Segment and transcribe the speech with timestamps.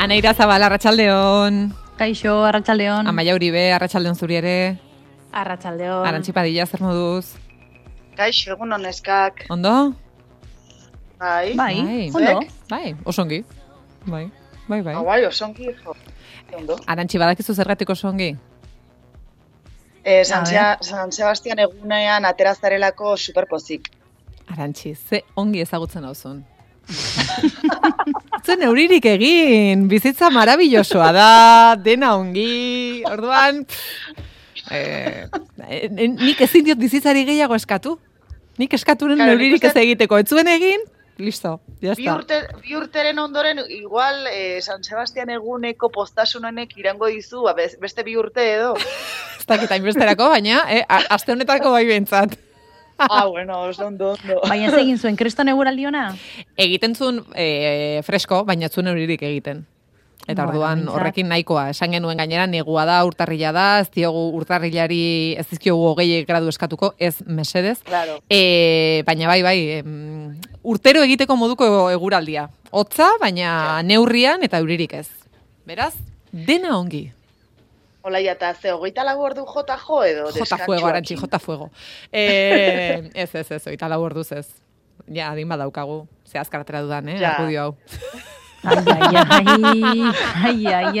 [0.00, 1.74] Aneira Zabal, Arratxaldeon.
[2.00, 3.06] Kaixo, Arratxaldeon.
[3.10, 4.54] Amaia Uribe, Arratxaldeon zuri ere.
[5.32, 6.06] Arratxaldeon.
[6.08, 7.34] Arantxi Padilla, zer moduz?
[8.16, 9.44] Kaixo, egun honeskak.
[9.52, 9.74] Ondo?
[11.20, 11.52] Bai.
[11.54, 12.10] Bai, Bai.
[12.16, 12.40] ondo.
[12.70, 13.42] Bai, osongi.
[14.06, 14.24] Bai,
[14.68, 14.94] bai, bai.
[14.96, 15.68] Ah, bai, osongi.
[15.84, 15.94] jo.
[16.56, 16.78] Ondo.
[16.86, 18.30] Arantxi, badakizu zergatik osongi?
[20.02, 23.90] Eh, San, Sea- San Sebastian egunean aterazarelako superpozik.
[24.48, 26.40] Arantxi, ze ongi ezagutzen hauzun.
[28.44, 31.30] Zuen euririk egin, bizitza marabillosoa da,
[31.84, 33.64] dena ongi, orduan,
[34.70, 35.26] eh,
[35.90, 37.98] nik ezin diot bizitzari gehiago eskatu.
[38.60, 40.82] Nik eskaturen Claro, nik neuririk ez egiteko, ez zuen egin,
[41.20, 42.14] listo, Bi, jazta.
[42.16, 48.16] urte, bi urteren ondoren, igual eh, San Sebastian eguneko postasunenek irango dizu, ba, beste bi
[48.16, 48.74] urte edo.
[49.40, 52.36] Ez dakit hainbesterako, baina, eh, aste honetako bai behintzat.
[53.08, 54.40] Ah, bueno, oso ondo, ondo.
[54.48, 56.14] Baina ez egin zuen, kriston eguraldiona?
[56.56, 59.64] Egiten zuen e, fresko, baina zuen euririk egiten.
[60.28, 60.94] Eta Bueno, orduan behintzat.
[60.94, 66.24] horrekin nahikoa, esan genuen gainera negua da, urtarrila da, ez diogu urtarrilari ez dizkiogu hogei
[66.28, 67.78] gradu eskatuko, ez mesedez.
[67.88, 68.18] Claro.
[68.28, 72.50] E, baina bai, bai, em, urtero egiteko moduko eguraldia.
[72.70, 75.08] Hotza, baina neurrian eta euririk ez.
[75.66, 75.94] Beraz,
[76.30, 77.08] dena ongi.
[78.02, 80.30] Olaia, eta ze, hogeita lau ordu jota jo edo?
[80.32, 81.70] Jota fuego, arantxi, jota fuego.
[82.12, 84.46] E, ez, ez, ez, oita lau orduz ez.
[85.10, 86.06] Ja, adin badaukagu.
[86.24, 87.34] Ze azkartera dudan, eh, Ja.
[87.34, 87.76] argudio hau.
[88.62, 91.00] Ai, ai, ai, ai,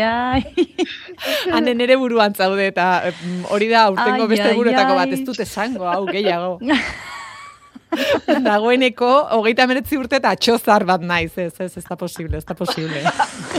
[1.52, 1.60] ai.
[1.74, 3.12] Nere buruan zaude eta
[3.52, 6.58] hori da urtengo Ai, beste ai, buruetako bat, ez dut esango, hau gehiago.
[8.46, 12.54] Dagoeneko, hogeita meretzi urte eta atxozar bat naiz, ez, ez, ez da posible, ez da
[12.54, 13.02] posible.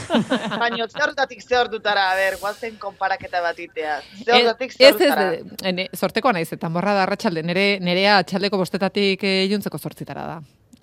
[0.62, 4.00] Baina, ze ordutara, a ber, guazen konparaketa bat itea.
[4.02, 5.32] Ze Ez, horretatik ze ez, ordutara.
[5.34, 10.26] ez, ene, sortekoa naiz, eta morra da arratsalde, nere, nerea atxaldeko bostetatik eh, iluntzeko sortzitara
[10.28, 10.38] da.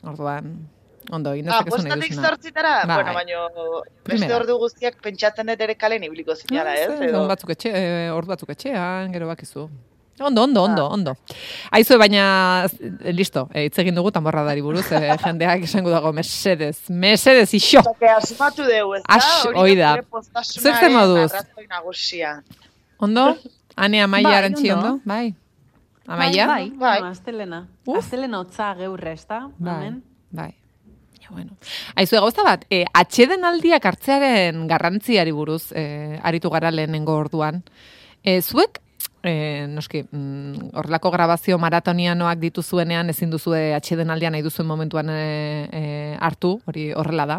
[0.09, 0.53] Orduan,
[1.11, 2.29] ondo, egin Ah, dezakezu nahi bostatik duzuna.
[2.29, 2.75] zortzitara?
[2.87, 2.97] Bai.
[3.03, 6.99] Bueno, baino, beste ordu guztiak pentsatzen dut ere kalen ibiliko zinala, Ah, ez?
[6.99, 7.23] ze, Edo...
[7.25, 9.69] on batzuk etxe, eh, ordu batzuk etxean, gero bakizu.
[10.21, 10.93] Ondo, ondo, ondo, Ah.
[10.95, 11.17] ondo.
[11.71, 12.67] Aizue, baina,
[13.05, 17.81] eh, listo, hitz egin dugu tamborradari buruz, eh, jendeak esango dago, mesedez, mesedez, iso.
[17.87, 19.15] Oke, asmatu dugu, ez da?
[19.15, 19.97] As, Hori da.
[20.43, 21.33] Zer zen moduz?
[22.99, 23.37] Ondo?
[23.77, 25.01] Ane, amaia Bai, arantxi, ondo.
[25.05, 25.35] Bai.
[26.07, 26.47] Amaia?
[26.47, 26.99] Bai, Bai.
[27.01, 27.69] Bueno, astelena.
[27.87, 27.99] Uf.
[27.99, 29.49] Astelena hotza geurre, ez da?
[29.59, 29.93] Bai,
[30.33, 30.55] bai.
[31.21, 31.53] Ja, bueno.
[31.95, 37.63] Aizue, gauza bat, e, atxeden aldiak hartzearen garrantziari buruz, e, aritu gara lehenengo orduan.
[38.25, 38.81] E, zuek,
[39.29, 45.69] e, noski, mm, horrelako grabazio maratonianoak dituzuenean ezin duzue atxeden aldian nahi duzuen momentuan e,
[45.73, 45.83] e,
[46.21, 47.39] hartu, hori horrela da.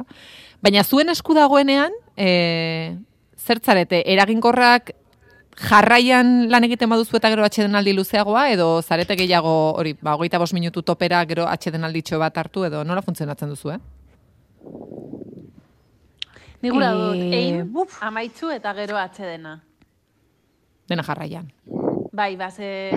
[0.62, 2.96] Baina zuen esku dagoenean, e,
[3.40, 4.92] zertzarete, eraginkorrak
[5.60, 10.54] jarraian lan egiten baduzu eta gero atxedenaldi luzeagoa, edo zarete gehiago, hori, ba, hogeita bost
[10.56, 13.80] minutu topera, gero atxedenalditxo bat hartu, edo nola funtzionatzen duzu, eh?
[16.62, 17.98] Ni gura Eh, dut, buf.
[18.04, 19.62] amaitzu eta gero atxedena.
[20.90, 21.52] Dena jarraian.
[22.20, 22.92] Bai, base,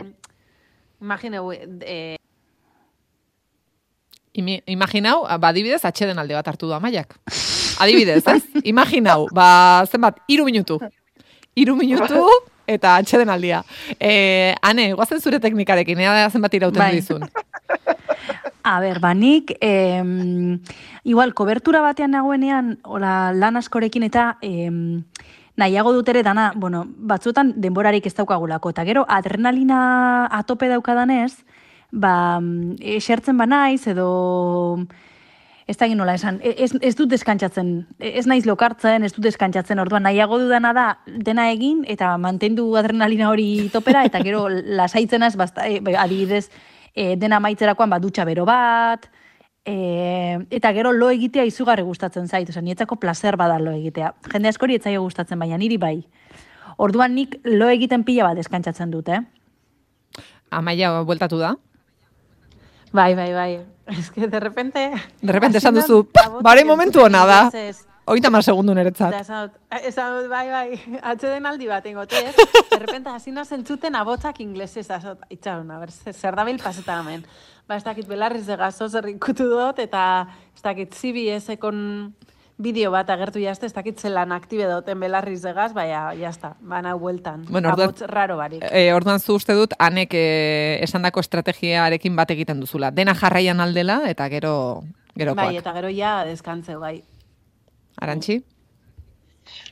[1.01, 2.17] imagineu, eh,
[4.35, 7.15] Imi, imaginau, ba, adibidez, atxedenaldi bat hartu du amaiak.
[7.79, 8.43] Adibidez, ez?
[8.73, 10.81] Imaginau, ba, zenbat, iru minutu.
[11.55, 12.25] Iru minutu
[12.67, 13.63] eta atxedenaldia.
[14.01, 16.97] E, ane, guazen zure teknikarekin, ea zenbat irauten Bai.
[16.99, 17.23] dizun.
[18.65, 20.59] A ber, banik, em,
[21.05, 25.05] igual, kobertura batean nagoenean, ola, lan askorekin eta em,
[25.57, 31.45] nahiago dut ere dana, bueno, batzuetan denborarik ez daukagulako, eta gero adrenalina atope daukadanez,
[31.93, 34.87] ba, mm, esertzen ba naiz, edo
[35.67, 39.25] ez da nola esan, e- ez, ez dut deskantzatzen, e- ez naiz lokartzen, ez dut
[39.25, 45.23] deskantzatzen, orduan nahiago dudana da dena egin, eta mantendu adrenalina hori topera, eta gero lasaitzen
[45.23, 46.51] az, e, be, adibidez,
[46.95, 49.09] e, dena maitzerakoan ba, dutxa bero bat,
[49.65, 54.15] e, eta gero lo egitea izugarri gustatzen zait, oza, nietzako placer bada lo egitea.
[54.33, 56.07] Jende askori etzaio gustatzen, baina niri bai.
[56.79, 59.21] Orduan nik lo egiten pila bat deskantzatzen dut, eh?
[60.51, 61.55] Amaia bueltatu da.
[62.93, 63.61] bai, bai, bai.
[63.87, 64.93] Ez que de repente...
[65.23, 66.09] De repente esan duzu,
[66.43, 67.51] bare momentu ona da.
[68.05, 69.15] Oita mar segundu niretzat.
[69.15, 72.35] esan dut, bai, bai, atxeden aldi bat ingote, ez?
[72.73, 77.05] De repente, hasi nazen zuten abotzak inglesez, azot, itxaron, a ber, ze- zer dabil pasetan
[77.07, 77.25] hemen.
[77.73, 81.79] Ba, ez dakit belarriz de gazo zer ikutu dut, eta ez dakit CBS-ekon
[82.61, 86.93] bideo bat agertu jazte, ez dakit zelan aktibe duten belarriz de gaz, baina, jazta, bana
[87.01, 87.47] hueltan.
[87.49, 88.61] Bueno, orduan- Abots raro barik.
[88.69, 90.27] E, orduan zu uste dut, anek e,
[90.85, 92.91] esandako estrategiarekin bat egiten duzula.
[92.93, 94.83] Dena jarraian aldela, eta gero,
[95.17, 95.47] gerokoak.
[95.47, 96.99] Bai, eta gero ja deskantzeu, bai.
[98.05, 98.43] Arantxi?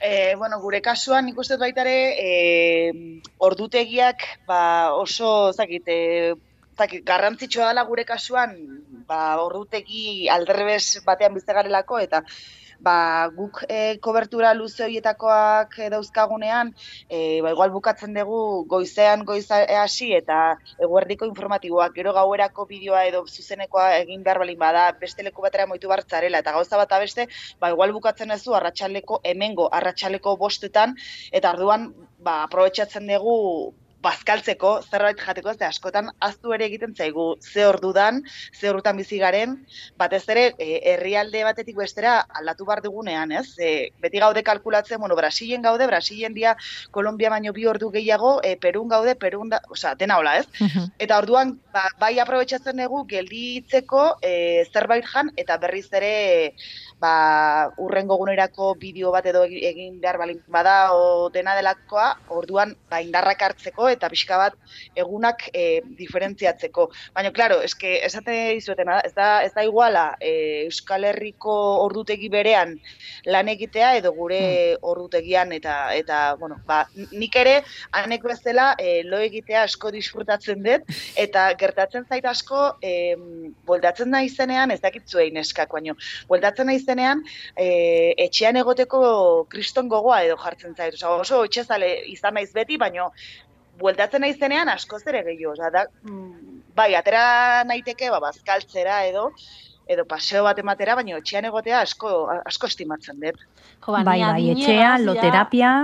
[0.01, 6.33] E, bueno, gure kasuan nik uste dut baita ere e, ordutegiak ba, oso zakit, e,
[6.81, 8.57] zakit, garrantzitsua dela gure kasuan
[9.11, 12.25] ba, ordutegi alderbez batean bizi garelako eta
[12.81, 16.73] ba, guk e, kobertura luze horietakoak dauzkagunean,
[17.09, 18.41] e, ba, igual bukatzen dugu
[18.71, 20.39] goizean goiza hasi eta
[20.87, 25.93] eguerdiko informatiboak, gero gauerako bideoa edo zuzenekoa egin behar balin bada, beste leku batera moitu
[25.93, 27.29] bartzarela, eta gauza bat beste,
[27.61, 30.97] ba, igual bukatzen ez arratsaleko hemengo arratsaleko bostetan,
[31.33, 33.39] eta arduan, ba, aprobetsatzen dugu
[34.03, 38.23] bazkaltzeko, zerbait jateko, ze askotan aztu ere egiten zaigu ze ordudan,
[38.55, 39.57] ze ordutan bizi garen,
[40.01, 43.59] batez ere e, herrialde batetik bestera aldatu bar dugunean, ez?
[43.59, 46.57] E, beti gaude kalkulatzen, bueno, Brasilen gaude, Brasilen dia
[46.91, 50.47] Kolombia baino bi ordu gehiago, e, Perun gaude, Perun da, osea, dena hola, ez?
[50.99, 56.15] Eta orduan ba, bai aprobetxatzen dugu gelditzeko e, zerbait jan eta berriz ere
[57.01, 63.01] ba, urrengo gunerako bideo bat edo egin behar balin bada o dena delakoa, orduan ba,
[63.05, 64.57] indarrak hartzeko eta pixka bat
[64.99, 66.89] egunak e, diferentziatzeko.
[67.15, 70.33] Baina, klaro, eske, esate izuetena, ez da, ez da iguala e,
[70.67, 72.77] Euskal Herriko ordutegi berean
[73.27, 74.85] lan egitea edo gure hmm.
[74.93, 76.83] ordutegian eta, eta bueno, ba,
[77.13, 77.61] nik ere,
[78.03, 80.87] aneko ez dela, e, lo egitea asko disfrutatzen dut,
[81.21, 83.15] eta gertatzen zait asko, e,
[83.67, 85.97] boldatzen nahi zenean, ez dakit zuen eskak, baina,
[86.31, 87.23] boldatzen nahi zenean,
[87.57, 87.69] e,
[88.27, 89.01] etxean egoteko
[89.53, 90.99] kriston gogoa edo jartzen zaitu.
[91.01, 93.11] Osa, oso etxezale izan naiz beti, baino
[93.81, 95.55] bueltatzen naiz zenean asko zere gehiago.
[95.57, 99.31] Osa, da, mm, bai, atera naiteke, ba, bazkaltzera edo,
[99.91, 102.13] edo paseo bat ematera, baina etxean egotea asko,
[102.47, 103.43] asko estimatzen dut.
[103.81, 105.75] Jo, ba, bai, bai, etxea, loterapia...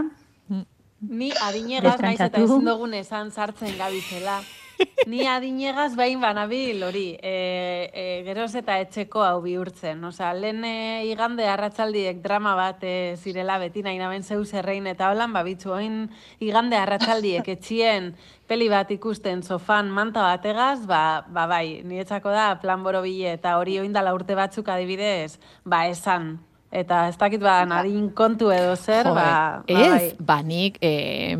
[1.06, 4.38] Ni adinegaz naiz eta ezin dugun esan sartzen gabizela.
[5.10, 10.02] Ni adinegaz bain banabil hori, e, e, geroz eta etxeko hau bihurtzen.
[10.04, 15.10] Osa, lehen e, igande arratsaldiek drama bat e, zirela beti nahi naben zeu zerrein eta
[15.12, 16.02] holan, babitzu oin
[16.40, 18.14] igande arratsaldiek etxien
[18.46, 23.80] peli bat ikusten sofan manta bategaz, ba, ba bai, niretzako da plan borobile eta hori
[23.82, 26.36] oindala urte batzuk adibidez, ba esan,
[26.74, 29.62] Eta ez dakit ba, nadin kontu edo zer, ba, ba...
[29.70, 30.08] Ez, bai.
[30.18, 31.36] ba, nik, e,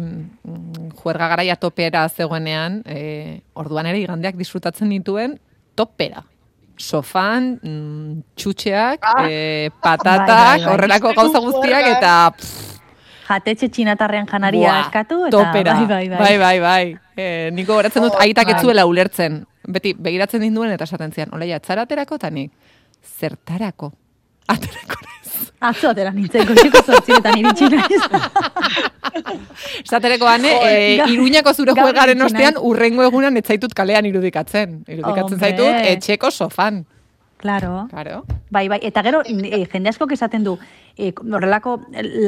[1.03, 5.37] juerga garaia topera zegoenean, e, orduan ere igandeak disfrutatzen dituen
[5.75, 6.23] topera.
[6.79, 9.27] Sofan, mm, txutxeak, ah.
[9.27, 12.15] e, patatak, bai, bai, horrelako gauza guztiak, eta...
[13.27, 15.75] Jatetxe txinatarrean janaria eskatu, eta topera.
[15.83, 16.19] bai, bai, bai.
[16.23, 16.85] bai, bai, bai.
[17.19, 19.43] E, niko goratzen dut, oh, aitak etzuela ulertzen.
[19.67, 22.53] Beti, begiratzen dinduen eta esaten zian, oleia, atzaraterako eta nik,
[23.19, 23.91] zertarako,
[24.55, 25.07] aterako
[25.67, 28.01] Atzo atera nintzen, goxeko zortziretan iritsi naiz.
[29.89, 30.75] Zatereko bane, e,
[31.15, 34.83] iruñako zure juegaren ostean, urrengo egunan etzaitut kalean irudikatzen.
[34.85, 36.85] Irudikatzen zaitut, etxeko sofan.
[37.41, 37.87] Claro.
[37.91, 38.23] Claro.
[38.51, 38.79] Bai, bai.
[38.85, 40.59] Eta gero, e, jende asko esaten du,
[40.97, 41.79] e, horrelako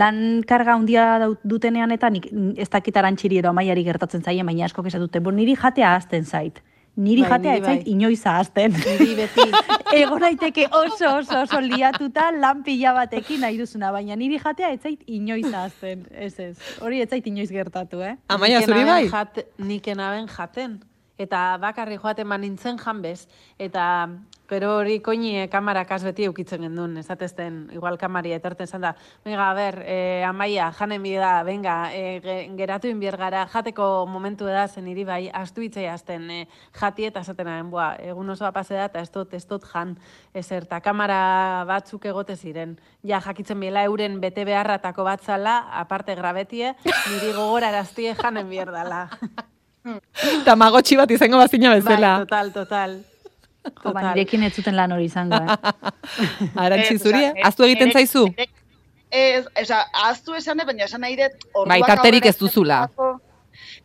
[0.01, 4.85] lan karga handia dutenean eta nik ez dakitaran txiri edo amaiari gertatzen zaien, baina asko
[4.87, 6.63] esatu dute, niri jatea azten zait
[6.99, 7.93] niri bai, jatea ez zait bai.
[7.95, 8.75] inoiz ahazten.
[8.75, 9.47] Niri beti.
[10.01, 14.83] Ego naiteke oso oso oso liatuta lan pila batekin nahi duzuna, baina niri jatea ez
[14.83, 16.05] zait inoiz ahazten.
[16.11, 18.17] Ez ez, hori ez zait inoiz gertatu, eh?
[18.29, 19.03] Amaia, zuri bai?
[19.09, 20.79] Jat, nik enaben jaten.
[21.19, 23.27] Eta bakarri joaten nintzen janbez.
[23.59, 24.09] Eta
[24.49, 28.95] Pero hori koini e, kamarak beti eukitzen gendun, esatezten, igual kamari etorten zan da.
[29.25, 34.67] Venga, a ber, e, amaia, janen bida, venga, e, geratu inbier gara, jateko momentu da
[34.67, 38.87] zen iri bai, astu hitzei azten, e, jati eta esaten boa, egun oso apase da,
[38.89, 39.99] eta ez dut, ez dut jan,
[40.33, 42.79] ezer, eta kamara batzuk egote ziren.
[43.05, 49.11] Ja, jakitzen bila euren bete beharratako batzala, aparte grabetie, niri gogora araztie janen bier dala.
[50.49, 52.19] Tamagotxi bat izango bazina bezala.
[52.19, 52.99] Bai, total, total.
[53.69, 55.57] Jo, ba, nirekin ez zuten lan hori izango, eh?
[56.65, 58.23] Arantzi zuria, aztu egiten zaizu?
[59.11, 61.45] Ez, eza, aztu esan, baina esan nahi dut...
[61.69, 62.87] Bai, tarterik ez duzula.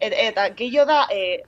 [0.03, 1.43] Eta gehiago da, e,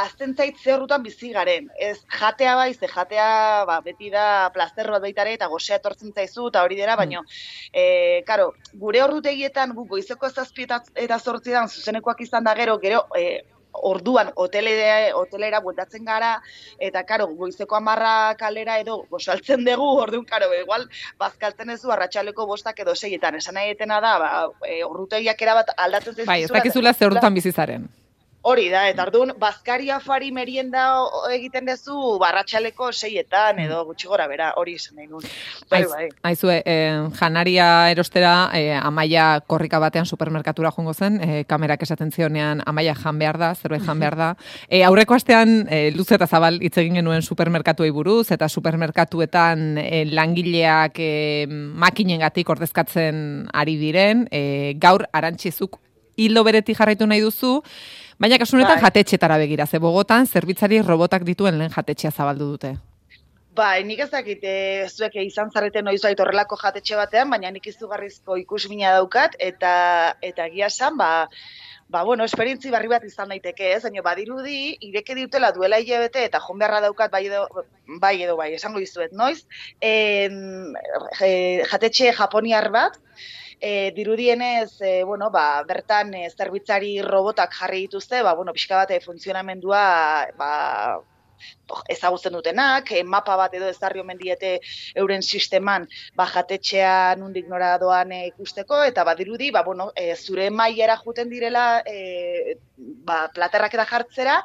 [0.00, 1.68] azten zait zerrutan bizi garen.
[1.80, 6.48] Ez jatea bai, ze jatea ba, beti da plazter bat baitare eta gozea etortzen zaizu
[6.48, 6.98] eta hori dira, mm.
[6.98, 7.22] baina,
[7.72, 13.42] e, karo, gure ordutegietan gu goizeko ezazpietat eta zortzidan zuzenekoak izan da gero, gero, e,
[13.72, 16.32] orduan hotelera, hotelera bueltatzen gara,
[16.78, 22.46] eta karo, goizeko amarra kalera edo gosaltzen dugu, orduan, karo, igual, bazkaltzen ez du arratsaleko
[22.46, 24.32] bostak edo seietan, esan nahi etena da, ba,
[24.66, 26.32] e, orrutegiak erabat aldatzen zizula.
[26.32, 27.88] Bai, ez dakizula zer orduan bizizaren.
[28.48, 30.86] Hori da, eta orduan, bazkari afari merienda
[31.34, 33.64] egiten duzu barratxaleko seietan mm.
[33.66, 35.24] edo gutxi gora bera, hori izan nahi nun.
[35.68, 36.06] Bai, bai.
[36.30, 42.62] Aizue, eh, janaria erostera, eh, amaia korrika batean supermerkatura jongo zen, eh, kamerak esaten zionean
[42.64, 44.28] amaia jan behar da, zerbait jan behar da.
[44.68, 50.06] Eh, aurreko astean, eh, luz eta zabal hitz egin genuen supermerkatuei buruz, eta supermerkatuetan eh,
[50.08, 53.20] langileak eh, makinen gatik ordezkatzen
[53.52, 55.76] ari diren, eh, gaur arantxizuk
[56.18, 57.62] hilo bereti jarraitu nahi duzu,
[58.18, 58.82] Baina kasunetan bai.
[58.82, 62.74] jatetxetara begira, ze Bogotan zerbitzari robotak dituen lehen jatetxea zabaldu dute.
[63.58, 67.66] Bai, nik ez dakit, e, zuek izan zareten noiz bait horrelako jatetxe batean, baina nik
[67.66, 69.72] izugarrizko ikusmina daukat, eta
[70.22, 71.28] eta egia esan, ba,
[71.88, 73.82] ba, bueno, esperientzi barri bat izan daiteke, ez?
[73.86, 77.46] Baina badirudi, ireke diutela duela hilabete, eta jon beharra daukat bai edo
[78.04, 79.42] bai, edo bai esango dizuet, noiz?
[79.80, 80.28] E,
[81.72, 82.98] jatetxe japoniar bat,
[83.60, 88.90] e, dirudienez, e, bueno, ba, bertan e, zerbitzari robotak jarri dituzte, ba, bueno, pixka bat
[88.90, 89.84] e, funtzionamendua,
[90.38, 90.52] ba,
[91.88, 94.58] ezagutzen dutenak, e, mapa bat edo ezarri omen diete
[94.96, 100.50] euren sisteman ba, jatetxea nundik nora doan e, ikusteko, eta badirudi, ba, bueno, e, zure
[100.50, 104.36] maiera juten direla e, ba, platerrak eta jartzera,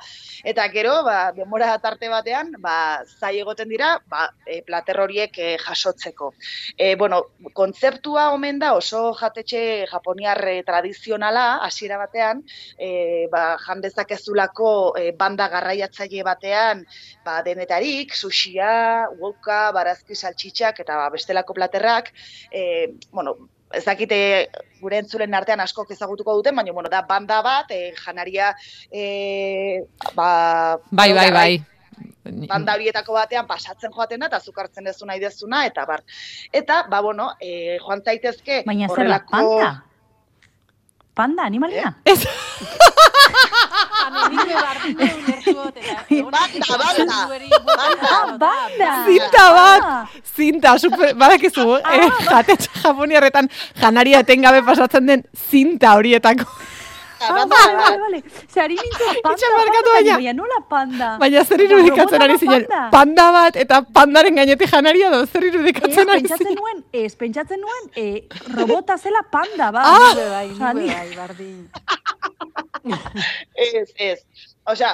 [0.44, 2.76] eta gero, ba, demora tarte batean, ba,
[3.20, 6.34] zai egoten dira, ba, e, plater horiek e, jasotzeko.
[6.78, 7.22] E, bueno,
[7.54, 12.44] kontzeptua omen da oso jatetxe japoniar tradizionala, hasiera batean,
[12.78, 16.83] e, ba, jandezakezulako e, banda garraiatzaile batean,
[17.26, 22.14] ba, denetarik, sushia, woka, barazki saltxitxak eta ba, bestelako platerrak,
[22.52, 23.36] e, bueno,
[23.74, 24.20] ez dakite
[24.82, 28.54] gure entzulen artean asko ezagutuko duten, baina bueno, da banda bat, e, janaria
[28.92, 29.84] e,
[30.16, 31.52] ba, bai, bai, bai.
[32.24, 36.06] Banda horietako batean pasatzen joaten da, eta zukartzen dezu nahi dezuna, eta bar.
[36.52, 38.64] Eta, ba, bueno, e, joan zaitezke...
[38.68, 39.74] Baina zer da, panda?
[41.14, 41.94] Panda, animalia?
[42.06, 42.18] Eh?
[49.08, 49.84] Zinta bat,
[50.36, 53.50] zinta, super, badakizu, ah, eh, jatetxe japoniarretan
[53.82, 56.46] janaria etengabe pasatzen den zinta horietako.
[57.24, 58.24] Ah, vale, vale, vale.
[58.52, 61.18] Se ari nintzen panda, panda, baina, baina nola panda.
[61.22, 66.26] Baina zer irudikatzen ari zinen, panda bat eta pandaren gainetik janaria do, zer irudikatzen ari
[66.26, 66.28] zinen.
[66.28, 69.88] Pentsatzen nuen, ez, pentsatzen nuen, eh, robota zela panda, ba.
[69.88, 70.12] Ah!
[70.12, 71.70] Nube bai, nube bai, bardin.
[73.56, 74.20] ez, ez.
[74.66, 74.92] Osea,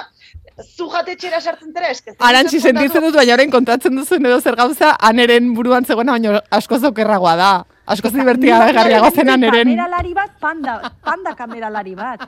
[0.76, 2.14] zu jatetxera sartzen zera eske.
[2.26, 6.78] Arantzi sentitzen dut baina orain kontatzen duzu edo zer gauza aneren buruan zegoena baina asko
[6.78, 7.50] zaukerragoa da.
[7.90, 9.70] Asko zibertia da garriago zen aneren.
[9.72, 10.74] Kameralari bat, panda,
[11.06, 12.22] panda kameralari bat.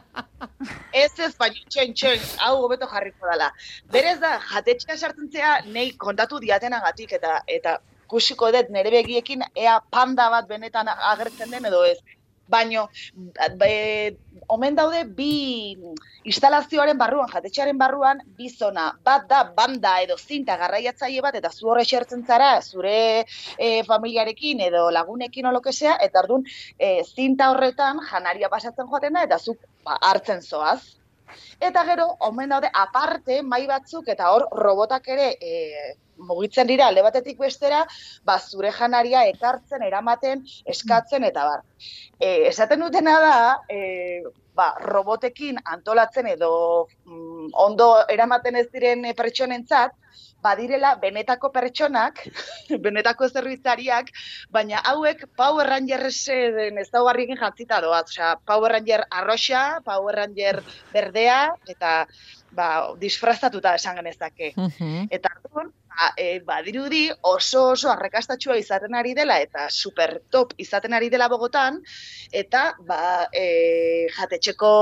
[0.92, 3.52] Ez ez, baina txen, txen, hau gobeto jarriko dela.
[3.92, 7.78] Berez da, jatetxera sartzen zera, nei kontatu diatenagatik eta eta
[8.10, 11.98] kusiko dut nere begiekin ea panda bat benetan agertzen den edo ez
[12.48, 12.88] baino
[13.58, 14.16] be,
[14.48, 15.76] omen daude bi
[16.28, 18.90] instalazioaren barruan, jatetxearen barruan, bi zona.
[19.04, 22.96] Bat da, banda edo zinta garraiatzaile bat, eta zu horre xertzen zara, zure
[23.58, 26.46] e, familiarekin edo lagunekin olokesea, eta ardun
[26.78, 30.80] e, zinta horretan janaria pasatzen joaten da, eta zu ba, hartzen zoaz.
[31.64, 35.94] Eta gero, omen daude, aparte, mai batzuk, eta hor, robotak ere e,
[36.28, 37.82] mugitzen dira alde batetik bestera,
[38.24, 41.64] ba, zure janaria ekartzen, eramaten, eskatzen, eta bar.
[42.18, 43.36] E, esaten dutena da,
[43.68, 44.22] e,
[44.54, 46.52] ba, robotekin antolatzen edo
[47.04, 49.96] mm, ondo eramaten ez diren pertsonentzat,
[50.42, 52.20] badirela benetako pertsonak,
[52.84, 54.10] benetako zerbitzariak,
[54.52, 58.04] baina hauek Power Rangersen ez daugarrikin jantzita doaz.
[58.10, 60.60] Osea, Power Ranger arroxa, Power Ranger
[60.92, 61.92] berdea, eta
[62.52, 62.68] ba,
[63.00, 64.52] disfrazatuta esan genezake.
[64.56, 65.68] Uh Eta ba,
[66.16, 71.80] e, badirudi oso oso arrekastatxua izaten ari dela eta super top izaten ari dela Bogotan
[72.32, 74.72] eta ba, e, jatetxeko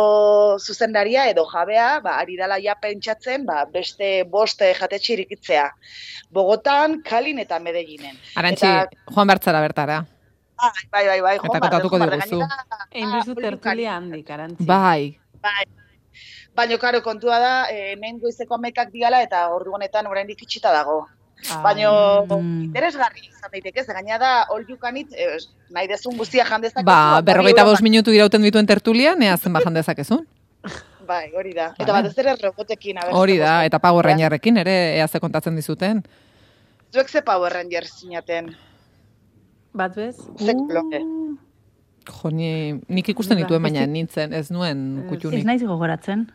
[0.59, 5.67] zuzendaria edo jabea ba, ari dela ja pentsatzen ba, beste boste jatetxe irikitzea.
[6.31, 8.17] Bogotan, Kalin eta Medellinen.
[8.39, 10.01] Arantzi, eta, Juan Bertzara bertara.
[10.61, 12.41] Bai, bai, bai, bai, Eta kontatuko diguzu.
[12.93, 14.67] Egin duzu tertulia handik, arantzi.
[14.69, 15.17] Bai.
[15.41, 15.65] Bai,
[16.61, 21.07] Baina, karo, kontua da, e, hemen goizeko amekak diala eta ordu honetan oraindik itxita dago.
[21.49, 21.91] Ah, Baina,
[22.27, 22.67] mm.
[22.69, 25.39] interesgarri izan daiteke, ze gaina da, all you can eat, eh,
[25.73, 26.85] nahi dezun guztia jandezak.
[26.85, 30.27] Ba, berrogeita bost minutu irauten dituen tertulia, nea zen ba jandezak ezun?
[31.11, 31.71] Bai, hori da.
[31.81, 33.01] Eta bat ez ere robotekin.
[33.17, 36.05] Hori da, eta Power Rangerrekin ere, ea ze kontatzen dizuten.
[36.93, 38.53] Zuek ze Power Ranger sinaten?
[39.73, 40.21] Bat bez?
[40.39, 41.01] Zek bloke.
[42.11, 42.51] Jo, ni,
[42.89, 45.41] nik ikusten dituen baina nintzen, ez nuen kutxunik.
[45.41, 46.27] Ez naiz gogoratzen.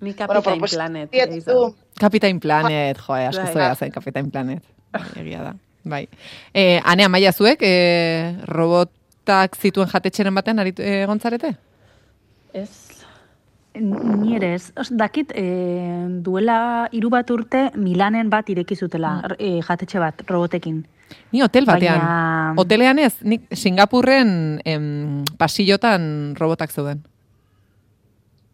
[0.00, 1.10] Ni Kapitain bueno, Planet.
[2.00, 3.52] Kapitain Planet, jo, eh, asko bai.
[3.52, 4.62] zoia zen Kapitain Planet.
[5.20, 5.56] Egia da.
[5.84, 6.06] Bai.
[6.54, 11.54] Eh, anea maia zuek, eh, robotak zituen jatetxeren batean ari eh, gontzarete?
[12.52, 12.70] Ez.
[13.74, 14.72] Ni ere ez.
[14.90, 15.44] Dakit, e,
[16.26, 19.36] duela hiru bat urte Milanen bat ireki zutela, mm.
[19.38, 20.82] e, jatetxe bat, robotekin.
[21.32, 22.00] Ni hotel batean.
[22.00, 22.54] Baina...
[22.58, 27.04] Hotelean ez, nik Singapurren em, pasillotan robotak zeuden.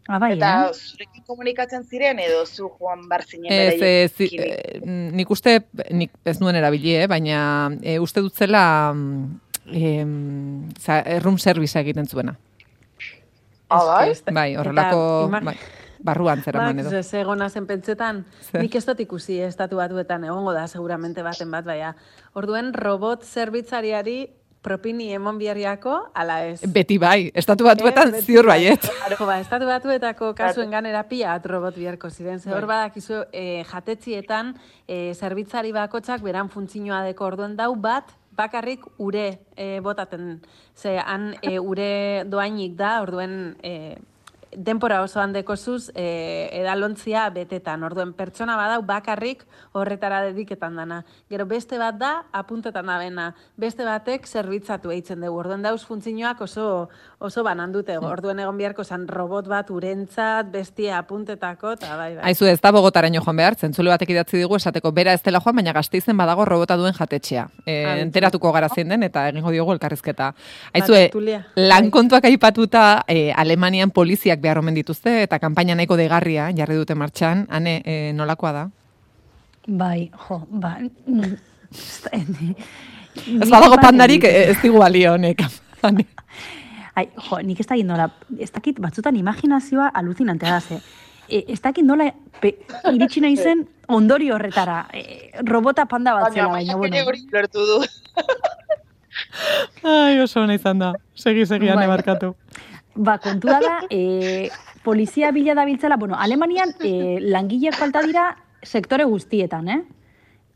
[0.07, 0.75] Ah, bai, Eta eh?
[0.75, 5.59] zurekin komunikatzen ziren edo zu joan bar zinen Ez, ez, eh, nik uste,
[5.91, 7.41] nik ez nuen erabili, eh, baina
[7.83, 8.63] e, uste dutzela
[9.67, 9.91] e,
[10.79, 12.37] za, room service egiten zuena.
[13.67, 14.15] Ah, bai?
[14.31, 15.03] Bai, horrelako...
[15.27, 15.57] Eta, bai.
[16.07, 16.95] Barruan zeraman edo.
[16.95, 18.63] Ba, ze egona zen pentsetan, Zer?
[18.63, 21.95] nik ez dut ikusi estatu batuetan egongo da seguramente baten bat, baina.
[22.39, 24.19] Orduen robot zerbitzariari
[24.67, 26.59] propini emon biharriako, ala ez.
[26.75, 28.65] Beti bai, estatu batuetan Eh, beti ziur bai.
[28.65, 28.89] baiet.
[29.29, 32.41] Ba, estatu batuetako kasuen ganera bat robot biharko ziren.
[32.41, 34.55] Ze hor badakizu e, jatetzietan
[34.89, 40.41] e, zerbitzari bakotxak beran funtzioa deko orduen dau bat bakarrik ure e, botaten.
[40.75, 43.97] Ze han e, ure doainik da, orduen e,
[44.55, 47.83] denpora osoan dekozuz e, edalontzia betetan.
[47.87, 51.03] Orduen pertsona badau bakarrik horretara dediketan dana.
[51.31, 53.27] Gero beste bat da apuntetan da bena.
[53.57, 55.41] Beste batek zerbitzatu eitzen dugu.
[55.41, 56.89] Orduen dauz funtzioak oso
[57.19, 57.97] oso banan dute.
[57.99, 62.25] Orduen egon beharko zan robot bat urentzat, bestia apuntetako, eta bai, bai.
[62.31, 65.57] Aizu ez da Bogotaraino joan behar, zentzule batek idatzi digu esateko bera ez dela joan,
[65.57, 67.47] baina gazteizen badago robota duen jatetxea.
[67.65, 70.33] E, enteratuko gara zein den eta egingo diogu elkarrizketa.
[70.75, 71.43] Aizu, tertulia.
[71.57, 71.95] lan Bai.
[71.97, 73.91] kontuak aipatuta e, Alemanian
[74.37, 78.71] poliziak behar omen dituzte eta kanpaina nahiko degarria jarri dute martxan, hane e, nolakoa da?
[79.67, 80.79] Bai, jo, ba...
[81.07, 81.37] mm,
[83.41, 85.43] Ez badago pandarik e, ez digu balio honek.
[86.97, 90.81] Ai, jo, nik ez dakit nola, ez dakit batzutan imaginazioa aluzinantea da, ze.
[91.29, 92.55] E, ez dakit nola pe,
[92.93, 94.87] iritsi nahi zen ondori horretara.
[94.93, 97.05] E, robota panda bat zela, baina, baina bueno.
[97.09, 97.81] hori lortu du.
[99.83, 100.93] Ai, oso hona izan da.
[101.15, 101.97] Segi, segi, hane Bai.
[101.97, 102.35] barkatu.
[102.97, 104.49] Ba, kontua da, e,
[104.85, 108.31] polizia bila dabiltzela, bueno, Alemanian e, langileak falta dira
[108.63, 109.83] sektore guztietan, eh?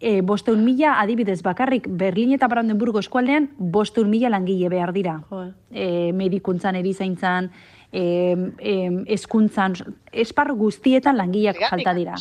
[0.00, 5.18] E, bosteun mila adibidez bakarrik Berlin eta Brandenburgo eskualdean bosteun mila langile behar dira.
[5.30, 5.50] Eh.
[5.70, 7.50] E, medikuntzan, erizaintzan,
[7.92, 8.04] e,
[8.58, 8.76] e,
[9.18, 9.76] eskuntzan,
[10.10, 12.16] esparru guztietan langileak falta dira.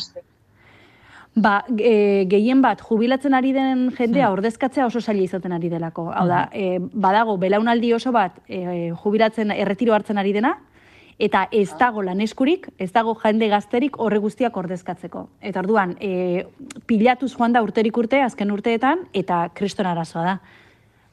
[1.34, 6.08] Ba, e, gehien bat, jubilatzen ari den jendea ordezkatzea oso zaila izaten ari delako.
[6.10, 10.56] Hau da, e, badago, belaunaldi oso bat e, jubilatzen, erretiro hartzen ari dena,
[11.20, 15.28] eta ez dago laneskurik, ez dago jende gazterik horre guztiak ordezkatzeko.
[15.40, 16.46] Eta orduan, e,
[16.90, 20.34] pilatuz joan da urterik urte, azken urteetan, eta kriston arazoa da.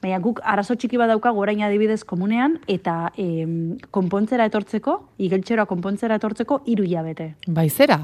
[0.01, 6.17] Baina guk arazo txiki bat daukagu orain adibidez komunean, eta em, konpontzera etortzeko, igeltxeroa konpontzera
[6.21, 7.31] etortzeko, hiru hilabete.
[7.47, 8.01] Bai, zera?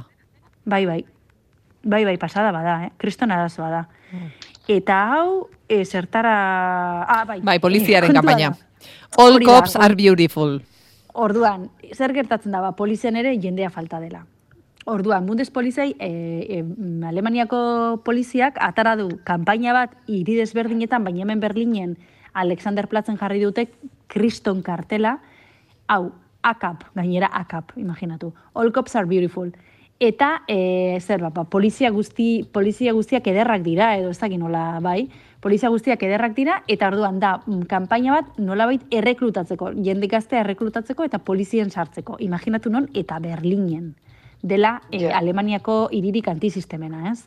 [0.65, 1.01] Bai, bai.
[1.83, 2.91] Bai, bai, pasada bada, eh?
[2.97, 3.81] Kriston arazoa da.
[4.71, 6.35] Eta hau, e, zertara...
[7.03, 7.41] Ah, bai.
[7.43, 8.53] Bai, poliziaren Eh, da.
[9.17, 10.61] All Hori da, cops are beautiful.
[11.13, 14.25] Orduan, zer gertatzen da, ba, polizian ere jendea falta dela.
[14.85, 16.09] Orduan, Bundespolizei, e,
[16.49, 21.97] e, mm, Alemaniako poliziak atara du kanpaina bat hiri desberdinetan, baina hemen Berlinen
[22.33, 23.67] Alexanderplatzen jarri dute
[24.07, 25.19] kriston kartela,
[25.87, 26.11] hau,
[26.43, 28.33] AKAP, gainera AKAP, imaginatu.
[28.53, 29.51] All cops are beautiful.
[30.03, 35.05] Eta, e, zer, ba, polizia, guzti, polizia guztiak ederrak dira, edo ez dakit nola, bai,
[35.39, 41.07] polizia guztiak ederrak dira, eta orduan da, mm, kanpaina bat nolabait erreklutatzeko, jende gaztea erreklutatzeko
[41.07, 42.17] eta polizien sartzeko.
[42.19, 43.93] Imaginatu non, eta Berlinen
[44.41, 45.17] dela e, Ja.
[45.21, 47.23] Alemaniako iririk antisistemena, ez?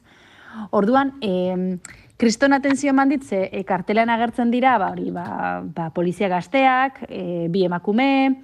[0.76, 1.78] Orduan, e,
[2.20, 7.06] kriston atentzio eman dit, ze e, kartelan agertzen dira, ba, hori, ba, ba, polizia gazteak,
[7.08, 8.36] e, bi emakume,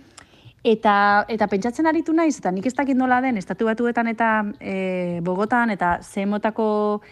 [0.64, 5.20] eta, eta pentsatzen aritu naiz, eta nik ez dakit nola den, estatu batuetan eta e,
[5.22, 7.02] Bogotan, eta ze motako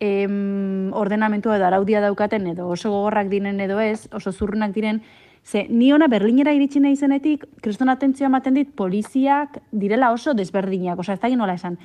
[0.00, 5.02] em, ordenamentua edo araudia daukaten, edo oso gogorrak diren edo ez, oso zurrunak diren,
[5.42, 10.98] Ze, ni ona Berlinera iritsi nahi zenetik, kriston atentzioa ematen dit, poliziak direla oso desberdinak,
[11.00, 11.78] osea, ez da nola esan,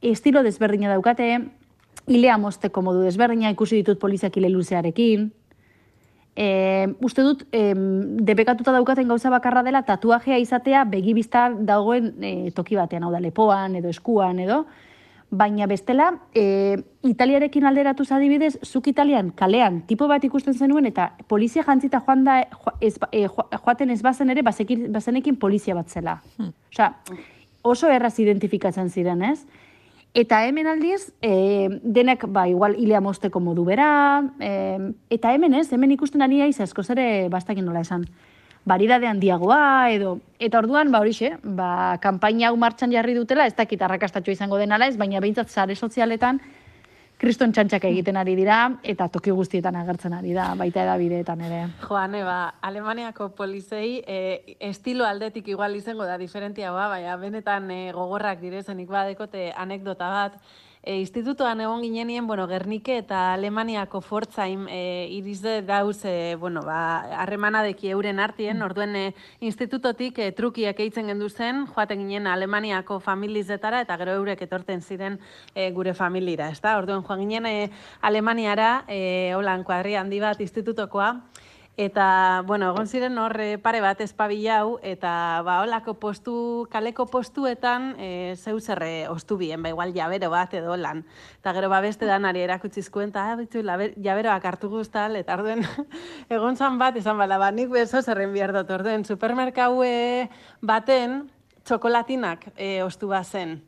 [0.00, 1.26] estilo desberdina daukate,
[2.06, 5.28] hilea mozteko modu desberdina ikusi ditut poliziak hile luzearekin,
[6.36, 7.72] e, uste dut, e,
[8.24, 13.76] debekatuta daukaten gauza bakarra dela tatuajea izatea begibizta dagoen e, toki batean, hau da, lepoan
[13.76, 14.64] edo eskuan edo,
[15.32, 16.76] baina bestela, e,
[17.08, 22.42] Italiarekin alderatuz adibidez, zuk Italian kalean tipo bat ikusten zenuen eta polizia jantzita joan da,
[22.52, 26.18] jo- ez, e, jo- joaten ez bazen ere, bazekin, bazenekin polizia bat zela.
[26.72, 26.94] Osea,
[27.62, 29.44] oso erraz identifikatzen ziren, ez?
[30.14, 34.50] Eta hemen aldiz, e, denek, ba, igual, hilea mozteko modu bera, e,
[35.08, 38.04] eta hemen ez, hemen ikusten ari naiz askoz ere bastakin nola esan.
[38.68, 43.80] Baridade handiagoa, edo, eta orduan, ba, horixe, ba, kanpaina hau martxan jarri dutela, ez dakit
[43.80, 46.42] arrakastatxo izango denala ez, baina behintzat sare sozialetan,
[47.22, 51.60] kriston txantxak egiten ari dira, eta toki guztietan agertzen ari da, baita edabideetan ere.
[51.84, 58.42] Joane, ba, Alemaniako polizei e, estilo aldetik igual izango da diferentiagoa, baina benetan e, gogorrak
[58.42, 60.40] direzenik badekote anekdota bat.
[60.82, 67.06] E, institutoan egon ginenien, bueno, Gernike eta Alemaniako Fortzaim e, irizde dauz, e, bueno, ba,
[67.22, 69.04] harremanadeki euren artien, orduen e,
[69.46, 75.20] institutotik e, trukiak eitzen gendu zen, joaten ginen Alemaniako familizetara, eta gero eurek etorten ziren
[75.54, 76.74] e, gure familira, ezta?
[76.82, 77.70] Orduen joan ginen e,
[78.02, 81.12] Alemaniara, e, holan kuadri handi bat institutokoa,
[81.76, 86.34] Eta, bueno, egon ziren hor eh, pare bat espabilau, eta ba, holako postu,
[86.68, 91.00] kaleko postuetan, e, zeu zerre ostu bien, ba, igual jabero bat edo lan.
[91.40, 95.64] Eta gero ba, beste danari erakutzizkuen, eta ah, bitu, jaberoak hartu guztal, eta orduen,
[96.36, 100.28] egon zan bat, izan bala, ba, nik bezo zerren bihar dut, orduen, supermerkaue
[100.60, 101.22] baten,
[101.64, 103.62] txokolatinak e, ostu bazen.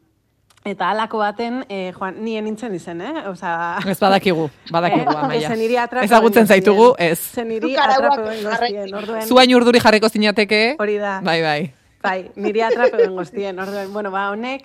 [0.64, 3.26] Eta halako baten, eh, joan, nien nintzen izen, eh?
[3.28, 3.50] Osa...
[3.84, 5.50] Ez badakigu, badakigu, eh, amaia.
[6.06, 7.18] Ezagutzen zaitugu, ez.
[7.36, 9.26] Zen iri Zuk arauak atrape ben goztien, orduen.
[9.28, 10.62] Zuain urduri jarriko zinateke.
[10.80, 11.18] Hori da.
[11.26, 11.58] Bai, bai.
[12.00, 13.92] Bai, niri atrape ben goztien, orduen.
[13.92, 14.64] Bueno, ba, honek,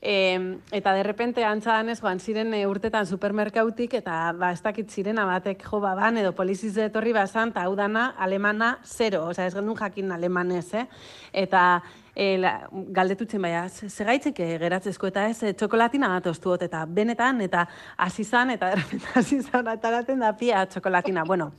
[0.00, 4.92] E, eta de repente antza danez joan ziren e, urtetan supermerkautik eta ba ez dakit
[4.94, 9.54] ziren batek jo baban edo poliziz etorri bazan ta hau dana alemana zero, osea ez
[9.56, 10.86] gendun jakin alemanez, eh?
[11.32, 11.82] Eta
[12.18, 12.52] e, la,
[12.94, 17.64] galdetutzen baina, segaitzek geratzezko eta ez, e, txokolatina bat ostuot, eta benetan, eta
[18.04, 18.72] hasi zan, eta
[19.14, 21.24] hasi zan, ataraten da pia txokolatina.
[21.28, 21.52] Bueno,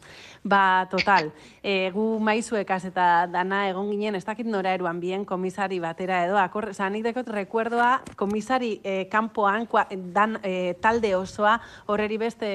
[0.44, 1.32] ba, total,
[1.64, 6.38] e, gu maizuekaz eta dana egon ginen, ez dakit nora eruan bien komisari batera edo,
[6.40, 9.68] akor, zanik dekot rekuerdoa komisari e, kanpoan,
[10.14, 12.50] dan, e, talde osoa, horreri beste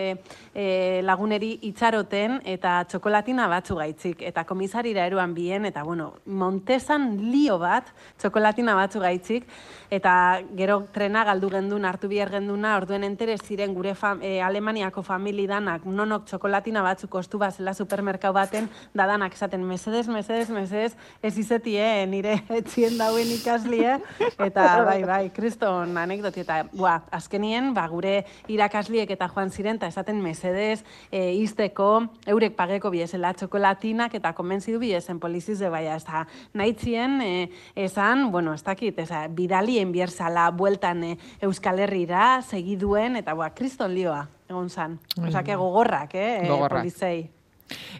[0.55, 7.59] e, laguneri itxaroten, eta txokolatina batzu gaitzik, eta komisarira eruan bien, eta bueno, Montesan lio
[7.59, 9.47] bat, txokolatina batzu gaitzik,
[9.91, 15.05] eta gero trena galdu gendun, hartu bihar genduna, orduen entere ziren gure fam, e, Alemaniako
[15.05, 21.35] famili danak, nonok txokolatina batzu kostu bazela supermerkau baten, dadanak esaten, mesedes, mesedes, mesedes, ez
[21.39, 23.99] izeti, eh, nire etxien dauen ikaslie,
[24.39, 29.91] eta bai, bai, kriston anekdoti, eta bua, azkenien, ba, gure irakasliek eta joan ziren, eta
[29.93, 31.91] esaten mesedes, e, izteko,
[32.31, 37.49] eurek pageko biezela txokolatinak, eta konbentzidu biezen poliziz de baia, ez da, nahitzien, e,
[37.87, 43.95] esan, bueno, ez dakit, eza, bidali enbierzala bueltan e, Euskal Herrira, segiduen, eta boa, kriston
[43.95, 44.99] lioa, egon zan.
[45.21, 46.81] Osa, que gogorrak, eh, Gogorrak.
[46.81, 47.31] polizei.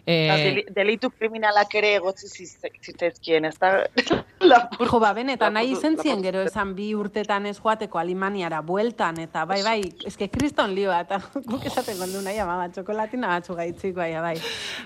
[0.05, 3.71] Eh, Delitu kriminalak ere egotzi zitezkien, ez da?
[4.45, 9.45] Jo, ba, benetan, nahi izen zien gero esan bi urtetan ez joateko Alemaniara bueltan, eta
[9.49, 11.17] bai, bai, eske kriston lioa, eta
[11.49, 14.35] guk esaten gondu nahi, ama, bat, txokolatina batzu gaitzik, bai, bai.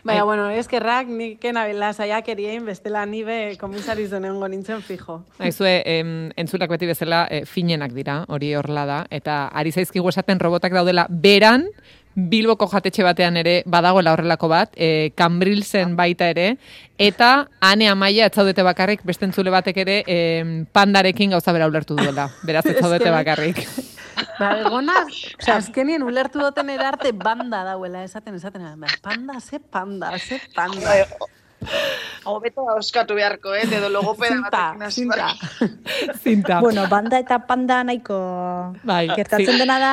[0.08, 5.20] Baina, bueno, eskerrak, nik enabela saiak erien, bestela nibe komisariz denengo nintzen fijo.
[5.44, 10.40] Aizue, em, entzulak beti bezala e, finenak dira, hori horla da, eta ari zaizkigu esaten
[10.40, 11.68] robotak daudela beran,
[12.28, 16.58] Bilboko jatetxe batean ere badagoela horrelako bat, e, Cambrilsen baita ere,
[16.98, 22.28] eta ane amaia etzaudete bakarrik, beste entzule batek ere em, pandarekin gauza bera ulertu duela.
[22.44, 23.64] Beraz, etzaudete Eske- bakarrik.
[24.40, 24.96] Ba, egona,
[25.54, 30.96] azkenien ulertu duten erarte banda dauela, esaten, esaten, ba, panda, ze panda, ze panda.
[32.30, 33.64] Hobeto oskatu beharko, eh?
[33.64, 35.28] Edo logopeda Zinta, zinta.
[36.24, 36.60] Zinta.
[36.62, 38.18] Bueno, banda eta panda nahiko...
[38.84, 39.92] Bai, Gertatzen zi- dena da,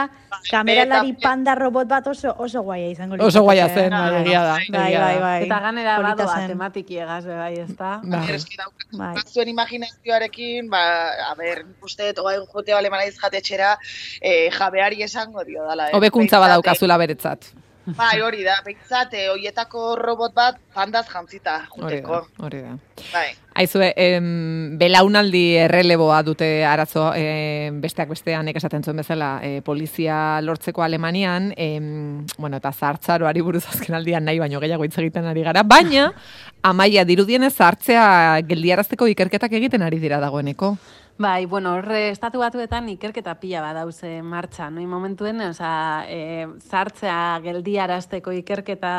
[0.50, 3.88] kameralari eta- panda robot bat oso oso guaia izango Oso guaia litzateke.
[3.90, 4.54] zen, bai, egia da.
[4.68, 5.00] Bai, da.
[5.04, 5.42] bai, bai.
[5.46, 7.92] Eta ganera Polita badoa tematiki egaz, bai, ez da?
[8.04, 8.38] Bai.
[9.00, 9.12] Bai.
[9.26, 10.82] zuen imaginazioarekin, ba,
[11.30, 13.76] a ber, nik uste dut, oai jote alemana jatetxera,
[14.20, 15.90] eh, jabeari esango dio dala.
[15.90, 16.00] Eh?
[16.00, 17.48] Behintzat, badaukazula beretzat.
[17.94, 22.16] Bai, hori da, behintzat, eh, hoietako robot bat pandaz jantzita Hori juteko.
[22.20, 22.72] da, hori da.
[23.12, 23.28] Bai.
[23.54, 30.82] Aizue, em, belaunaldi erreleboa dute arazo em, besteak bestean esaten zuen bezala e, polizia lortzeko
[30.82, 35.62] Alemanian, em, bueno, eta zartzaroari buruz azken aldian nahi baino gehiago hitz egiten ari gara,
[35.62, 36.10] baina
[36.62, 40.76] amaia dirudienez zartzea geldiarazteko ikerketak egiten ari dira dagoeneko.
[41.18, 44.82] Bai, bueno, horre, estatu batuetan ikerketa pila badauze martxan, no?
[44.84, 48.90] momentuen, oza, e, zartzea geldiarazteko ikerketa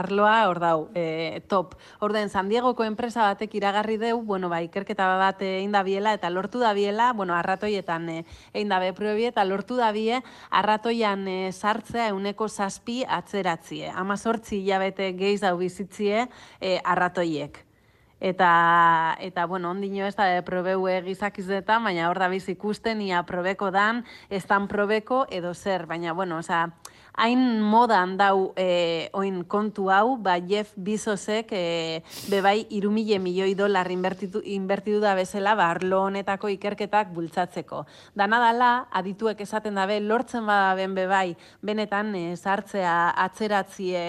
[0.00, 1.76] arloa, hor dau, e, top.
[2.02, 6.34] Orden, San Diegoko enpresa batek iragarri deu, bueno, ba, ikerketa bat egin da biela, eta
[6.34, 8.18] lortu da biela, bueno, arratoietan e,
[8.50, 13.94] egin da beprobi, eta lortu da bie, arratoian e, sartzea euneko zazpi atzeratzie.
[13.94, 16.26] Amazortzi hilabete gehiz dau bizitzie
[16.58, 17.69] e, arratoiek.
[18.20, 23.22] Eta, eta bueno, ondino ez da e, probeu gizakizetan, baina hor da biz ikusten, ia
[23.24, 26.68] probeko dan, ez dan probeko edo zer, baina, bueno, osea,
[27.20, 33.90] hain modan dau e, oin kontu hau, ba Jeff Bezosek e, bebai irumile milioi dolar
[33.90, 37.84] inbertitu, inbertitu da bezala, ba arlo honetako ikerketak bultzatzeko.
[38.14, 44.06] Dana dala, adituek esaten dabe, lortzen bada ben bebai, benetan e, sartzea atzeratzi e,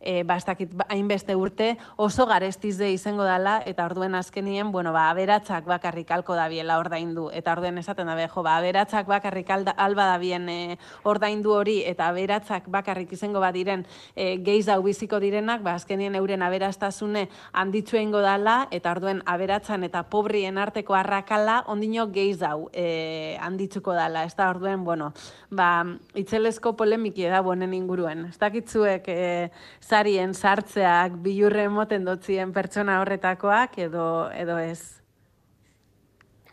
[0.00, 4.72] e, ba, ez dakit, ba, hainbeste urte, oso garestiz de izango dala, eta orduen azkenien,
[4.72, 9.50] bueno, ba, aberatzak bakarrik alko dabiela ordaindu, eta orduen esaten dabe, jo, ba, aberatzak bakarrik
[9.50, 13.84] alda, alba dabien e, ordaindu hori, eta aberatzak bakarrik izango badiren
[14.16, 19.84] e, geiz hau biziko direnak, ba, azkenien euren aberastasune handitzu eingo dala, eta orduen aberatzan
[19.84, 25.12] eta pobrien arteko arrakala, ondino geiz hau e, handitzuko dala, ez da orduen, bueno,
[25.50, 25.84] ba,
[26.16, 28.26] itzelezko polemiki da bonen inguruen.
[28.30, 29.50] Ez dakitzuek e,
[29.90, 35.02] zarien sartzeak bilurre emoten dotzien pertsona horretakoak edo edo ez.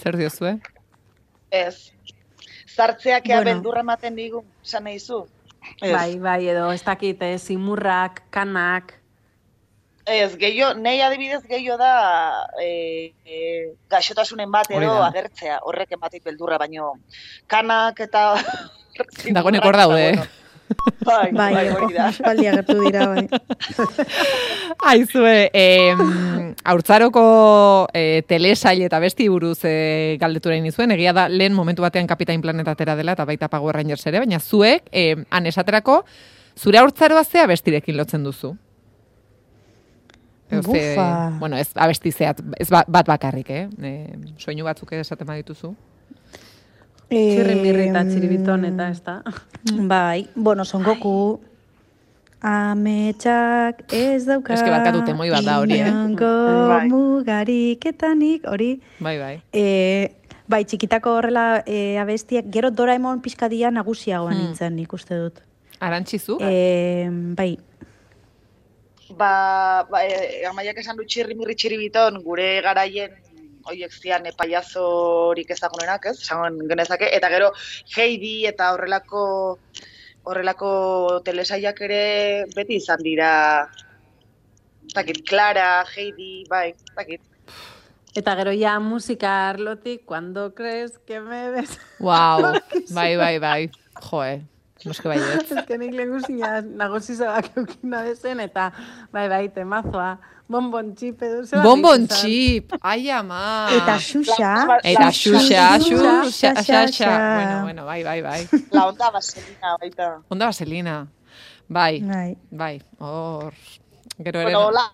[0.01, 0.57] Zer diozue?
[1.51, 1.93] Ez.
[2.75, 3.51] Zartzeak ea Bueno.
[3.51, 5.25] beldurra ematen digu, esan nahi zu.
[5.81, 5.93] Ez.
[5.93, 8.97] Bai, bai, edo ez dakit, eh, zimurrak, kanak,
[10.07, 13.39] Ez, gehiago, nei adibidez gehiago da e, e,
[13.91, 16.93] gaixotasunen bat Hori edo agertzea, horrek ematik beldurra, baino
[17.51, 18.21] kanak eta...
[19.37, 20.27] Dagoeneko hor daude, eh?
[21.05, 22.07] Bai, bai, Bai, hori da.
[22.11, 23.27] aspaldi agertu dira, bai.
[24.91, 25.95] Aizue, eh,
[26.63, 27.23] haurtzaroko
[27.93, 32.41] eh, telesail eta besti buruz eh, galdetu nahi nizuen, egia da lehen momentu batean Kapitain
[32.43, 36.01] Planetatera dela eta baita Power Rangers ere, baina zuek, eh, han esaterako,
[36.57, 38.55] zure haurtzaroa zea bestirekin lotzen duzu?
[40.49, 40.95] Edo ze-
[41.39, 43.67] bueno, ez abesti zehat, ez ba- bat bakarrik, eh?
[43.83, 45.73] eh soinu batzuk esaten badituzu.
[47.09, 49.21] Txirri mirri eta txiribiton eta ez da.
[49.91, 51.39] Bai, bueno, Son Goku.
[52.41, 54.53] Ametsak ez dauka.
[54.53, 55.91] Eske barkatu temoi bat da hori, eh?
[56.19, 56.87] Bai.
[56.91, 58.75] mugariketanik, hori.
[58.99, 59.33] Bai, bai.
[59.51, 60.11] E,
[60.47, 64.43] bai, txikitako horrela e, abestiak, gero Doraemon pizkadia nagusiagoan Hmm.
[64.51, 65.41] nintzen, nik uste dut.
[65.79, 66.37] Arantxizu?
[66.41, 67.57] E, bai,
[69.17, 73.13] Ba, ba e, amaiak esan du txirri mirri txiribiton, gure garaien
[73.71, 76.17] oiek zian paiazorik ezagunenak, ez?
[76.21, 77.51] Esan genezake, eta gero
[77.95, 79.23] Heidi eta horrelako
[80.27, 80.71] horrelako
[81.23, 82.03] telesaiak ere
[82.55, 83.31] beti izan dira
[84.93, 87.21] Takit, Clara, Heidi, bai, takit.
[88.17, 91.77] Eta gero ja musika arlotik, cuando crees que me ves...
[91.99, 92.53] Wow,
[92.95, 93.71] bai, bai, bai.
[94.01, 94.41] Joe,
[94.85, 95.51] noske bai ez.
[95.51, 98.71] Ez que nik lehengusina nagosi zabak eukina dezen, eta
[99.11, 100.17] bai, bai, temazoa.
[100.47, 101.61] Bonbon txip edo zeba.
[101.63, 103.67] Bonbon txip, ai ama.
[103.75, 104.79] eta Xuxa.
[104.83, 106.85] Eta La- xuxa, Xuxa, xuxa, xuxa, xuxa.
[106.87, 107.09] xuxa.
[107.35, 108.47] Bueno, bueno, bai, bai, bai.
[108.71, 110.21] La onda vaselina baita.
[110.29, 111.07] Onda vaselina.
[111.67, 112.37] Bai, Bai.
[112.49, 113.51] bai, hor.
[114.23, 114.43] Gero ere.
[114.55, 114.85] Bueno, hola,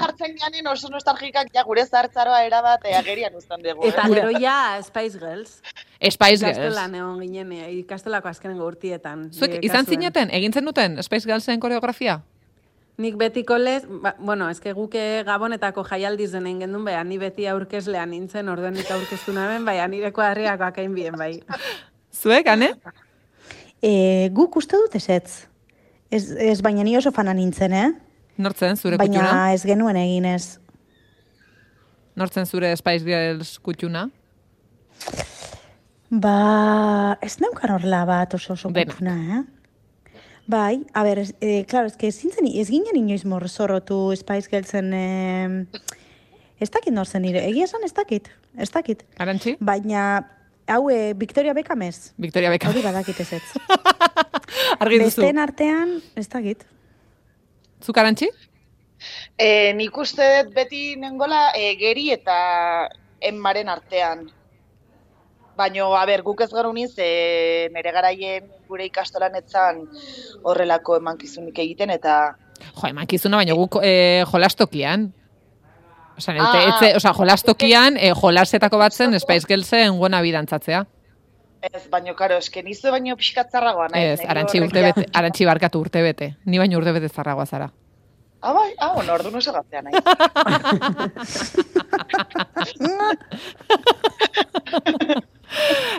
[0.00, 3.86] jartzen ganen oso nostalgikak ja gure zartzaroa erabat eh, agerian uzten dugu.
[3.88, 4.14] Eta eh?
[4.14, 5.60] gero ja Spice Girls.
[6.00, 6.58] Spice Girls.
[6.58, 9.28] Ikastolan egon ginen, eh, ikastolako azkenengo urtietan.
[9.32, 12.20] Zuek izan zineten, egin zen duten Spice Girlsen koreografia?
[13.00, 18.10] Nik betiko lez, ba, bueno, eske guke gabonetako jaialdiz denen gendun, baina ni beti aurkezlean
[18.12, 21.38] nintzen, orduan nik aurkeztu naben, baina nire kuadriako akain bien bai.
[22.12, 22.74] Zuek, ane?
[23.80, 25.46] E, guk uste dut ezetz.
[26.12, 27.88] Ez, ez baina ni oso fana nintzen, eh?
[28.40, 29.52] Nortzen zure baina kutxuna?
[29.52, 30.58] ez genuen egin ez.
[32.16, 34.06] Nortzen zure Spice Girls kutxuna?
[36.10, 38.96] Ba, ez neukan horrela bat oso oso Denak.
[38.96, 39.42] kutxuna, eh?
[40.50, 45.80] Bai, a ber, ez, eh, claro, ez, zintzen, ez ginen inoiz morzorotu Spice Girlsen, eh,
[46.58, 49.04] ez dakit nor zen nire, egia esan ez dakit, ez dakit.
[49.18, 49.54] Arantxi?
[49.60, 50.26] Baina,
[50.66, 52.72] hau, eh, Victoria Beckham ez, Victoria Beckham.
[52.72, 53.46] hori badakit ez ez.
[54.82, 55.20] Argi duzu.
[55.20, 56.66] Besteen artean, ez dakit.
[57.82, 58.28] Zuk arantxi?
[59.38, 62.88] E, nik uste dut beti nengola e, geri eta
[63.20, 64.26] enmaren artean.
[65.56, 69.82] Baino, a ber, guk ez garu niz, e, nire garaien gure ikastolan etzan
[70.44, 75.10] horrelako emankizunik egiten, eta Jo, emankizuna, baina guk eh, jolastokian.
[76.18, 80.84] Osa, Ah, ah, etze, osa, jolastokian, eh, jolasetako bat zen Spice Girlsen buena bidantzatzea.
[81.62, 84.04] Ez, baino, karo, eske nizu baino pixkatzarragoa nahi.
[84.14, 86.34] Ez, arantxi urte bete, arantxi barkatu urte bete.
[86.46, 87.70] Ni baino urte bete zarragoa zara.
[88.42, 89.94] Ah, bai, ah, bueno, ordu no segatzea nahi.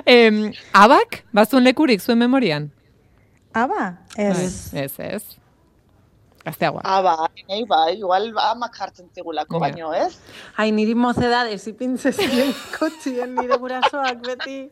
[0.06, 2.70] Em, abak, bazuen lekurik zuen memorian?
[3.54, 4.72] Aba, ez.
[4.72, 5.24] Bai, Ez, ez.
[6.46, 6.82] Gazteagoa.
[6.84, 9.60] ah, bai, nahi, bai, igual amak jartzen zigulako, Ja.
[9.60, 10.18] baino, ez?
[10.58, 14.70] Ai, niri mozedad ezipintze ziren kotxien nire gurasoak beti.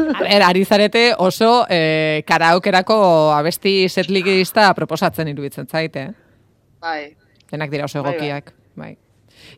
[0.00, 2.96] A ber, ari zarete oso eh, karaokerako
[3.36, 6.06] abesti setlikista proposatzen iruditzen zaite.
[6.80, 7.16] Bai.
[7.50, 8.16] Denak dira oso Bai, bai.
[8.30, 8.52] egokiak.
[8.80, 8.96] Bai.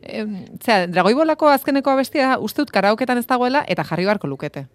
[0.01, 4.65] Em, zera, dragoibolako azkeneko abestia uste dut karaoketan ez dagoela eta jarri beharko lukete.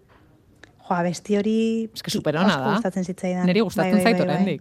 [0.89, 1.57] Jo, besti hori
[1.93, 2.71] Ez que superona da.
[2.73, 3.45] gustatzen zitzaidan.
[3.45, 4.59] Neri gustatzen Bai, bai, zait bai, bai.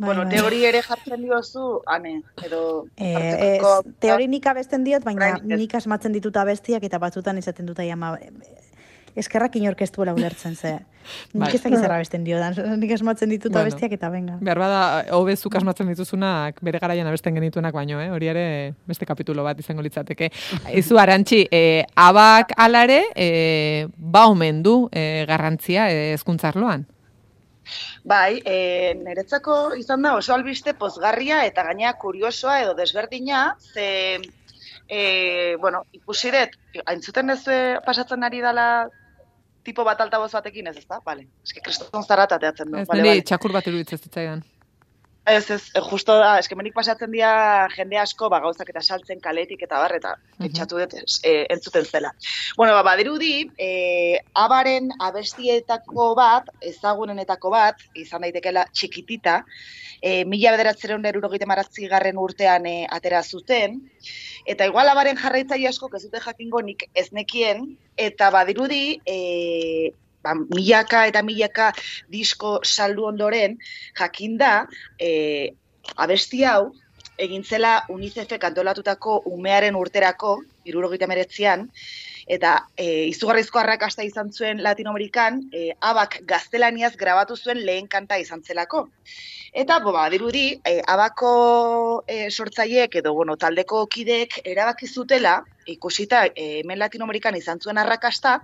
[0.00, 0.32] Bai, bueno, bai.
[0.32, 2.86] teori ere jartzen diozu, ane, edo...
[2.96, 5.58] Eh, hartzeko- ez, teori nik abesten diot, baina Oraindik ez.
[5.60, 8.16] nik asmatzen ditut abestiak eta batzutan izaten dut ama
[9.16, 10.78] eskerrak inork ez duela ulertzen ze.
[11.34, 11.54] Nik Bai.
[11.54, 13.66] ez dakit zer abesten diodan, nik asmatzen ditut Bueno.
[13.66, 14.36] abestiak eta venga.
[14.40, 14.80] Behar bada,
[15.16, 18.10] hobe zuk asmatzen dituzunak bere garaian abesten genituenak baino, eh?
[18.10, 18.46] hori ere
[18.86, 20.30] beste kapitulo bat izango litzateke.
[20.74, 26.86] Izu, arantxi, eh, abak alare, eh, ba omen du eh, garrantzia eh, ezkuntzarloan.
[28.04, 34.20] Bai, e, niretzako izan da oso albiste pozgarria eta gaina kuriosoa edo desberdina, ze,
[34.88, 36.56] e, bueno, ikusi dut,
[36.86, 37.42] aintzuten ez
[37.84, 38.88] pasatzen ari dela
[39.62, 41.00] tipo bat altaboz batekin ez, ezta?
[41.04, 41.26] Vale.
[41.44, 42.78] Eske kriston zarata teatzen du.
[42.80, 43.28] Ez, Vale, niri vale.
[43.28, 44.42] txakur bat iruditzen zitzaidan.
[45.26, 49.20] Ez, ez, eh, justo da, eske menik pasatzen dira jende asko, ba, gauzak eta saltzen
[49.20, 50.46] kaletik eta bar, eta Mhm.
[50.48, 52.10] etxatu dut eh, entzuten zela.
[52.56, 59.44] Bueno, ba, badirudi, eh, abaren abestietako bat, ezagunenetako bat, izan daitekela txikitita,
[60.02, 63.90] eh, mila bederatzeron erurogeita maratzi garren urtean eh, atera zuten,
[64.46, 70.34] eta igual abaren jarraitzaile asko ez dute jakingo nik ez nekien, eta badirudi, eh, ba,
[70.34, 71.70] milaka eta milaka
[72.12, 73.58] disko saldu ondoren,
[73.98, 74.66] jakinda,
[74.98, 75.56] e,
[75.96, 76.72] abesti hau,
[77.20, 81.66] egin zela UNICEFek antolatutako umearen urterako, irurogeita meretzian,
[82.30, 88.44] eta e, izugarrizko arrakasta izan zuen Latinoamerikan, e, abak gaztelaniaz grabatu zuen lehen kanta izan
[88.46, 88.86] zelako.
[89.50, 91.30] Eta, bo, ba, dirudi, e, abako
[92.06, 98.38] e, sortzaileek edo, bueno, taldeko kideek erabaki zutela, ikusita e, hemen Latinoamerikan izan zuen arrakasta,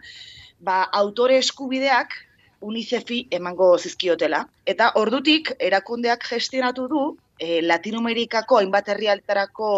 [0.61, 2.15] ba, autore eskubideak
[2.61, 4.47] UNICEFi emango zizkiotela.
[4.67, 7.03] Eta ordutik erakundeak gestionatu du
[7.39, 9.71] e, Latinoamerikako hainbat herrialtarako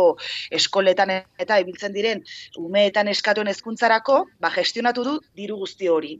[0.61, 2.23] eskoletan eta ibiltzen diren
[2.59, 6.19] umeetan eskatuen hezkuntzarako, ba gestionatu du diru guzti hori.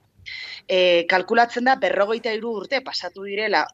[0.69, 3.65] E, kalkulatzen da berrogeita hiru urte pasatu direla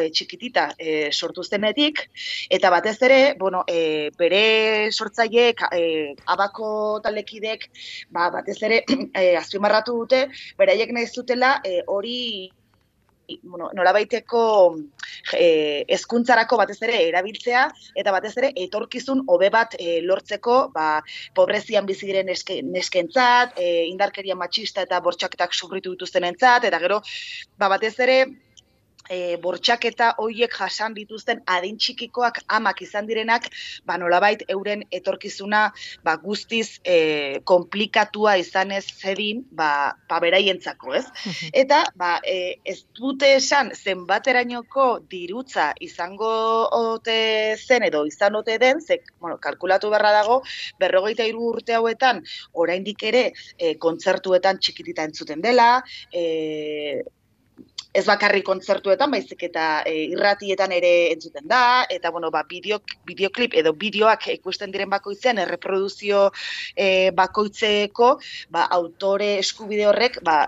[0.00, 2.04] e, txikitita e, sortu zenetik,
[2.50, 5.84] eta batez ere, bueno, e, bere sortzaileek, e,
[6.34, 7.68] abako taldekidek,
[8.10, 8.82] ba, batez ere,
[9.22, 10.26] e, azpimarratu dute,
[10.58, 12.20] beraiek nahi zutela e, hori
[13.42, 14.40] bueno, nolabaiteko
[15.38, 17.64] e, ezkuntzarako batez ere erabiltzea
[18.00, 20.88] eta batez ere etorkizun hobe bat e, lortzeko ba,
[21.36, 27.00] pobrezian bizi diren neske, neskentzat, e, indarkeria matxista eta bortxaketak sufritu dituztenentzat eta gero
[27.58, 28.18] ba, batez ere
[29.10, 33.48] e, bortxaketa hoiek jasan dituzten adin txikikoak amak izan direnak,
[33.86, 35.64] ba nolabait euren etorkizuna
[36.04, 41.04] ba guztiz e, konplikatua izanez zedin, ba, ba beraientzako, ez?
[41.52, 46.32] Eta ba, e, ez dute esan zenbaterainoko dirutza izango
[46.78, 50.40] ote zen edo izan ote den, ze, bueno, kalkulatu beharra dago,
[50.80, 53.26] berrogeita hiru urte hauetan, oraindik ere
[53.58, 55.68] e, kontzertuetan txikitita entzuten dela,
[56.12, 57.02] e,
[57.94, 63.54] ez bakarri kontzertuetan, baizik eta e, irratietan ere entzuten da, eta bueno, ba, bideo, bideoklip
[63.60, 66.26] edo bideoak ikusten diren bakoitzean, erreproduzio
[66.74, 68.10] e, bakoitzeko,
[68.50, 70.42] ba, autore eskubide horrek, ba,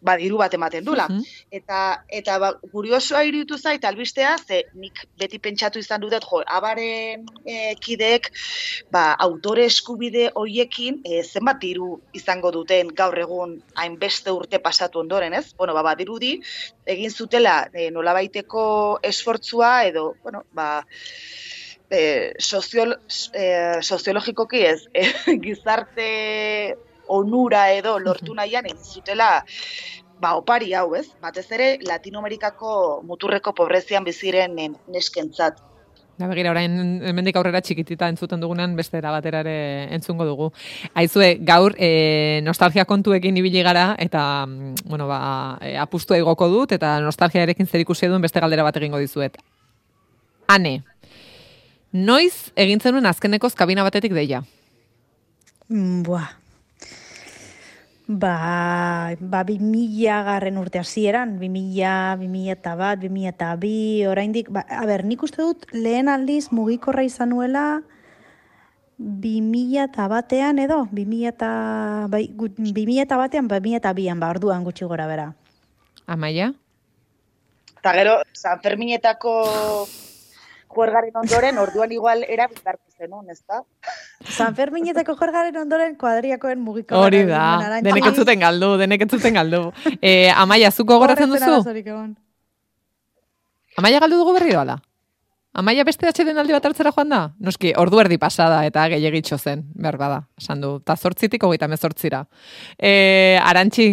[0.00, 1.06] ba, diru bat ematen dula.
[1.10, 1.24] Mhm.
[1.60, 1.80] Eta,
[2.20, 7.74] eta ba, kuriosoa iruditu zait albistea, ze nik beti pentsatu izan dut, jo, abaren e,
[7.80, 8.30] kideek,
[8.94, 15.34] ba, autore eskubide hoiekin e, zenbat diru izango duten gaur egun hainbeste urte pasatu ondoren,
[15.34, 15.52] ez?
[15.58, 16.38] Bueno, ba, badirudi,
[16.86, 18.64] egin zutela e, nolabaiteko
[19.02, 20.84] esfortzua edo, bueno, ba,
[21.90, 22.98] e, soziol,
[23.34, 25.08] e, soziologikoki ez, e,
[25.44, 26.08] gizarte
[27.08, 29.44] onura edo lortu nahian egin zutela
[30.20, 31.06] ba, opari hau, ez?
[31.22, 35.64] Batez ere, Latinoamerikako muturreko pobrezian biziren eh, neskentzat.
[36.18, 36.72] Da begira, orain
[37.06, 39.58] hemendik aurrera txikitita entzuten dugunan beste era batera ere
[39.94, 40.48] entzungo dugu.
[40.98, 45.20] Aizue, gaur e, nostalgia kontuekin ibili gara eta mm, bueno, ba,
[45.62, 49.38] e, apustua igoko dut eta nostalgiarekin zer ikusi duen beste galdera bat egingo dizuet.
[50.50, 50.80] Ane,
[51.92, 54.42] noiz egin zenuen azkenekoz kabina batetik deia?
[55.70, 56.34] Mm, Buah.
[58.08, 63.34] Ba, ba, bi mila garren urte hasieran, bi mila, bi mila eta bat, bi mila
[63.34, 67.82] eta bi, oraindik, ba, a ber, nik uste dut lehen aldiz mugikorra izan nuela
[68.96, 71.50] bi mila eta batean edo, bi mila eta,
[72.08, 75.04] bai, gu- bi mila eta batean, ba, bi mila eta bian, ba, orduan gutxi gora
[75.06, 75.28] bera.
[76.08, 76.54] Amaia?
[77.76, 79.86] Eta gero, San Ferminetako
[80.74, 83.62] juergaren ondoren, orduan igual erabilgarko zenun, ez da?
[84.28, 87.06] San Ferminetako jorgaren ondoren kuadriakoen mugikorra.
[87.06, 89.62] Hori da, denek entzuten galdu, denek entzuten galdu.
[90.00, 91.62] E, Amaia, zuko gogoratzen duzu?
[93.78, 94.78] Amaia galdu dugu berriro ala?
[95.58, 97.22] Amaia beste atxeden aldi bat hartzera joan da?
[97.42, 100.76] Noski, ordu erdi pasada eta gehiagitxo zen, behar bada, esan du.
[100.84, 102.24] Ta zortzitik hogeita mezortzira.
[102.78, 103.88] E, Arantxi,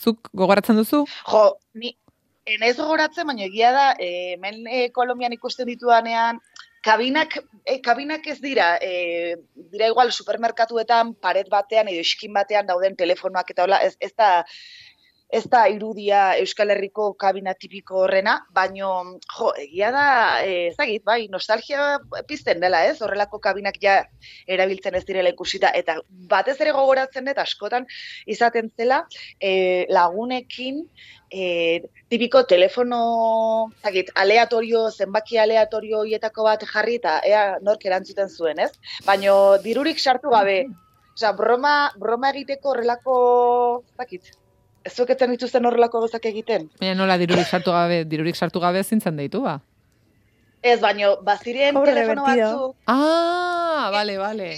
[0.00, 1.04] zuk gogoratzen duzu?
[1.28, 1.94] Jo, ni
[2.46, 6.38] enez gogoratzen, baina egia da, e, hemen e, Kolombian ikusten ditudanean,
[6.86, 9.34] kabinak, e, kabinak ez dira, e,
[9.74, 14.30] dira igual supermerkatuetan, paret batean edo eskin batean dauden telefonoak eta hola, ez, ez da,
[15.28, 18.90] ez da irudia Euskal Herriko kabina tipiko horrena, baino,
[19.34, 20.06] jo, egia da,
[20.46, 21.96] e, ezagit, bai, nostalgia
[22.28, 23.00] pizten dela, ez?
[23.02, 23.98] Horrelako kabinak ja
[24.46, 25.98] erabiltzen ez direla ikusita, eta
[26.30, 27.88] batez ere gogoratzen dut, askotan
[28.30, 29.02] izaten zela,
[29.40, 30.84] e, lagunekin,
[31.30, 33.02] e, tipiko telefono,
[33.82, 38.72] zakit, aleatorio, zenbaki aleatorio hietako bat jarri eta ea nork erantzuten zuen, ez?
[39.04, 40.66] Baino dirurik sartu gabe,
[41.16, 43.14] Osea, broma, broma egiteko horrelako,
[43.96, 44.34] zakit,
[44.86, 46.68] Ez zuek etzen dituzten horrelako gozak egiten?
[46.80, 49.56] Baina nola dirurik sartu gabe, dirurik sartu gabe zintzen deitu ba.
[50.62, 54.48] Ez, baino, baziren Pobre telefono batzuk, Ah, vale, vale.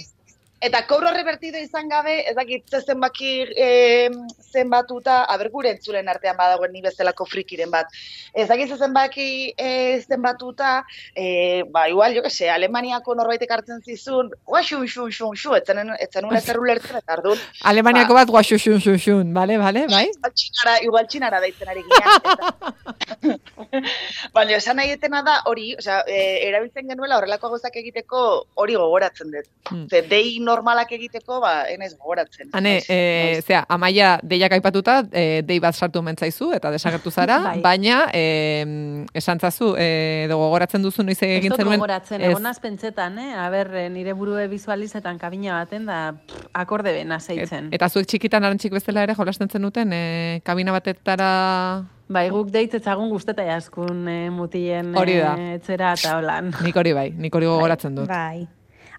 [0.61, 4.09] Eta kobro revertido izan gabe, ez dakit ze zenbaki e,
[4.51, 7.87] zenbatuta, aber gure entzulen artean badagoen ni bezalako frikiren bat.
[8.33, 10.83] Ez dakit ze zenbaki e, zenbatuta,
[11.15, 15.93] e, ba, igual, jo que se, Alemaniako norbaitek hartzen zizun, ua, xun, xun, xun, etzen,
[15.99, 17.39] etzen un ezer ulertzen, eta ardun,
[17.71, 20.09] Alemaniako bat guaxu xun xun xun, bale, bale, bai?
[20.11, 23.39] igual txinara, igual txinara deitzen ari ginean.
[24.35, 28.25] Baina, esan nahi etena da, hori, osea, e, erabiltzen genuela horrelako gozak egiteko
[28.59, 29.47] hori gogoratzen dut.
[29.69, 29.87] Hmm.
[29.87, 32.49] Ze, dei normalak egiteko, ba, enez gogoratzen.
[32.53, 32.99] Hane, Naiz- e,
[33.35, 33.45] naiz.
[33.45, 37.61] zera, amaia deiak aipatuta, e, dei bat sartu mentzaizu eta desagertu zara, Bai.
[37.61, 41.77] baina e, esan zazu, e, edo gogoratzen duzu noiz egin dut zenuen.
[41.79, 43.33] gogoratzen, ez- egon naz pentsetan, eh?
[43.45, 47.67] Aber, eh, nire burue bizualizetan kabina baten da pff, akorde bena zeitzen.
[47.69, 53.11] Et- Eta zuek txikitan arantxik bezala ere jolasten zenuten, e, kabina batetara Bai, guk deitzetzagun
[53.13, 55.35] guzteta jaskun eh, mutien Hori da.
[55.37, 56.47] eh, etzera eta holan.
[56.65, 58.07] nik hori bai, nik hori gogoratzen dut.
[58.09, 58.47] Bai.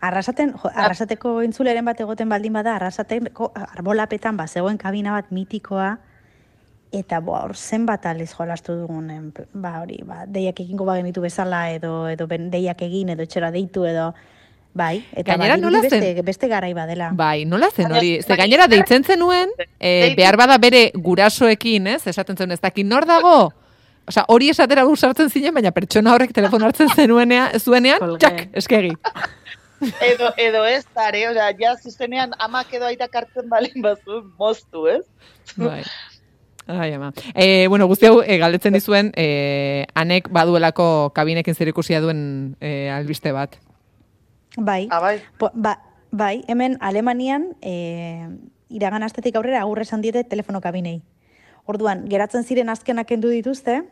[0.00, 5.90] Arrasaten, jo, arrasateko entzuleren bat egoten baldin bada, arrasateko arbolapetan ba, zegoen kabina bat mitikoa,
[6.96, 11.66] eta bo, hor zenbat aliz jolastu dugun, en ba, hori, ba, deiak egingo bagenitu bezala,
[11.74, 14.08] edo, edo ben, deiak egin, edo etxera deitu, edo,
[14.72, 15.90] bai, eta Gainera, badirudi nola zen?
[16.00, 17.10] beste, beste garai badela.
[17.16, 18.14] Bai, nola zen hori?
[18.22, 22.06] Ze gainera deitzen zenuen, e, behar bada bere gurasoekin, ez?
[22.08, 23.50] Esaten zen, ez dakit nor dago?
[24.08, 28.96] Osea, hori esatera gusartzen zinen, baina pertsona horrek telefono hartzen zenuenea, zuenean, txak, eskegi.
[30.00, 35.04] edo, edo ez tare, osea, ja zuzenean amak edo aitak hartzen balin bazu, moztu, ez?
[35.56, 35.82] Bai.
[36.70, 37.12] Ai, ama.
[37.34, 43.32] E, bueno, guzti hau, e, galdetzen dizuen, e, anek baduelako kabinekin zerikusia duen e, albiste
[43.32, 43.56] bat.
[44.56, 45.16] Bai, Ah, bai.
[45.38, 45.78] Po, ba,
[46.10, 48.28] bai, hemen Alemanian e,
[48.68, 51.00] iragan astetik aurrera agur esan diete telefono kabinei.
[51.66, 53.82] Orduan, geratzen ziren azkenak kendu dituzte,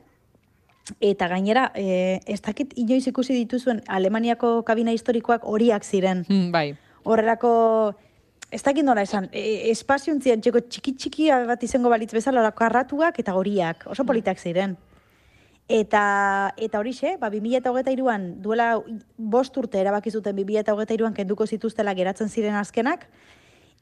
[1.01, 6.25] eta gainera, e, ez dakit inoiz ikusi dituzuen Alemaniako kabina historikoak horiak ziren.
[6.29, 6.77] Hmm, bai.
[7.05, 7.95] Horrelako,
[8.51, 13.19] ez dakit nola esan, e, espaziontzien txeko txiki txiki bat izango balitz bezala olako arratuak
[13.21, 14.77] eta horiak, oso politak ziren.
[15.69, 18.71] Eta, eta horixe, ba, 2008an duela
[19.19, 23.05] bost urte erabaki zuten 2008an kenduko zituztela geratzen ziren azkenak,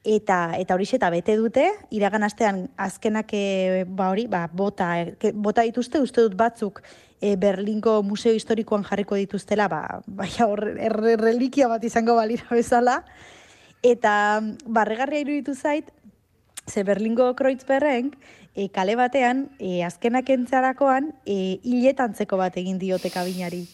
[0.06, 5.32] eta eta horixe eta bete dute, iragan astean azkenak e, ba hori, ba, bota, ke-
[5.34, 6.80] bota dituzte, uste dut batzuk
[7.20, 13.00] e, Berlingo Museo Historikoan jarriko dituztela, ba, baina hor, erre, reliquia bat izango balira bezala,
[13.82, 15.90] eta barregarria iruditu zait,
[16.66, 18.14] ze Berlingo Kreuzberren,
[18.54, 23.66] e, kale batean, e, azkenak entzarakoan, e, hiletantzeko bat egin diote kabinari.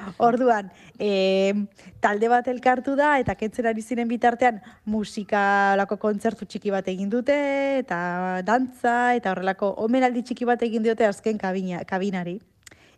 [0.28, 1.66] Orduan, e,
[2.00, 7.10] talde bat elkartu da, eta kentzen ari ziren bitartean musika lako kontzertu txiki bat egin
[7.12, 7.36] dute,
[7.82, 12.38] eta dantza, eta horrelako omenaldi txiki bat egin diote azken kabina, kabinari.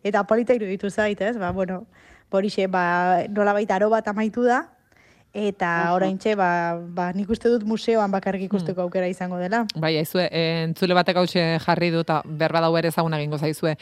[0.03, 1.37] Eta polita iruditu zait, ez?
[1.39, 1.85] Ba, bueno,
[2.31, 4.65] horixe, ba, nola baita aro bat amaitu da,
[5.33, 9.62] eta oraintxe, ba, ba, nik uste dut museoan bakarrik ikusteko aukera izango dela.
[9.80, 13.74] Bai, aizue, e, entzule batek hautxe jarri du eta berba dau ere ezaguna egingo zaizue.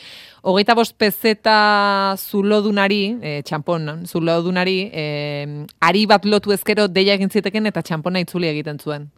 [0.43, 5.07] Hogeita bost pezeta zulodunari, e, txampon, zulodunari, e,
[5.81, 9.11] ari bat lotu ezkero deia egin ziteken eta txampona itzuli egiten zuen.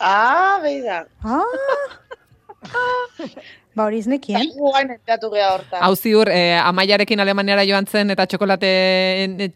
[0.00, 1.04] Ah, behi da.
[1.22, 2.16] Ah!
[3.74, 4.50] ba, hori iznekien.
[4.56, 5.82] Guain entratu geha hortan.
[5.84, 8.70] Hau ziur, e, amaiarekin Alemaniara joan zen eta txokolate,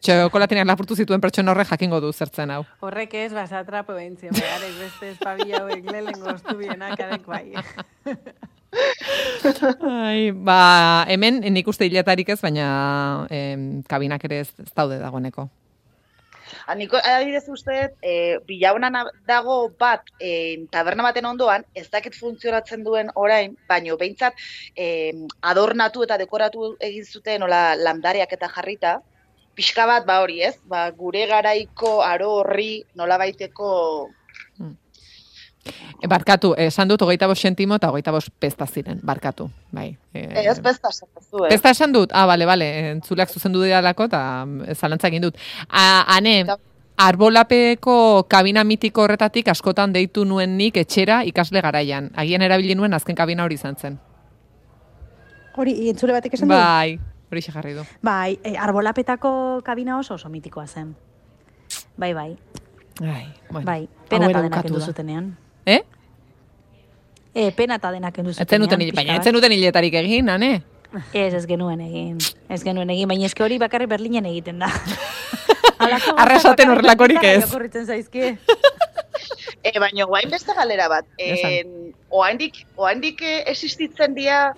[0.05, 2.63] txokolatenak lapurtu zituen pertsona horrek jakingo du zertzen hau.
[2.85, 7.47] Horrek ez, basatrapo behintzen, bai, beste espabila hauek lehenengo ostu bienak, adek bai.
[9.87, 15.49] Ai, ba, hemen nik uste hiletarik ez, baina em, kabinak ere ez, ez daude dagoeneko.
[16.67, 18.13] Aniko, adibidez uste, e,
[18.49, 18.97] bilaunan
[19.29, 24.41] dago bat e, taberna baten ondoan, ez dakit funtzionatzen duen orain, baino behintzat
[24.77, 24.87] e,
[25.53, 28.95] adornatu eta dekoratu egin zuten nola landareak eta jarrita,
[29.55, 33.71] pixka bat, ba hori ez, ba, gure garaiko aro horri nola baiteko
[36.03, 39.97] E, barkatu, esan dut hogeita bost sentimo eta hogeita bost pesta ziren, barkatu, bai.
[40.13, 41.51] E, ez pesta esatezu, ez?
[41.55, 42.13] Pesta esan dut?
[42.13, 45.39] Ah, bale, bale, entzuleak zuzendu didalako eta mm, zalantza egin dut.
[45.71, 46.59] A, ane, Eta-
[46.97, 52.11] arbolapeko kabina mitiko horretatik askotan deitu nuen nik etxera ikasle garaian.
[52.15, 53.99] Agian erabili nuen azken kabina hori izan zen.
[55.57, 56.55] Hori, entzule batek esan du?
[56.55, 56.99] Bai,
[57.31, 57.83] hori jarri du.
[58.03, 60.95] Bai, e, arbolapetako kabina oso oso mitikoa zen.
[61.97, 62.37] Bai, bai,
[63.03, 63.89] Ai, bueno, bai.
[64.09, 64.87] Pena eta denak bukatu endu da.
[64.87, 65.37] zutenean.
[65.67, 65.81] Eh?
[67.35, 69.21] E, pena eta denak endu duten, hil- pixka baina bat.
[69.23, 70.63] etzen duten hiletarik egin, ane?
[71.13, 72.19] Ez, ez genuen egin.
[72.49, 74.69] Ez genuen egin, baina eske hori bakarrik Berlinen egiten da.
[76.23, 77.41] Arrasaten horrelakorik ez.
[77.43, 78.37] irakurritzen zaizkie.
[79.65, 81.07] E, baina guain beste galera bat.
[81.17, 81.65] E,
[82.13, 84.51] oaindik, oaindik eh, existitzen dira,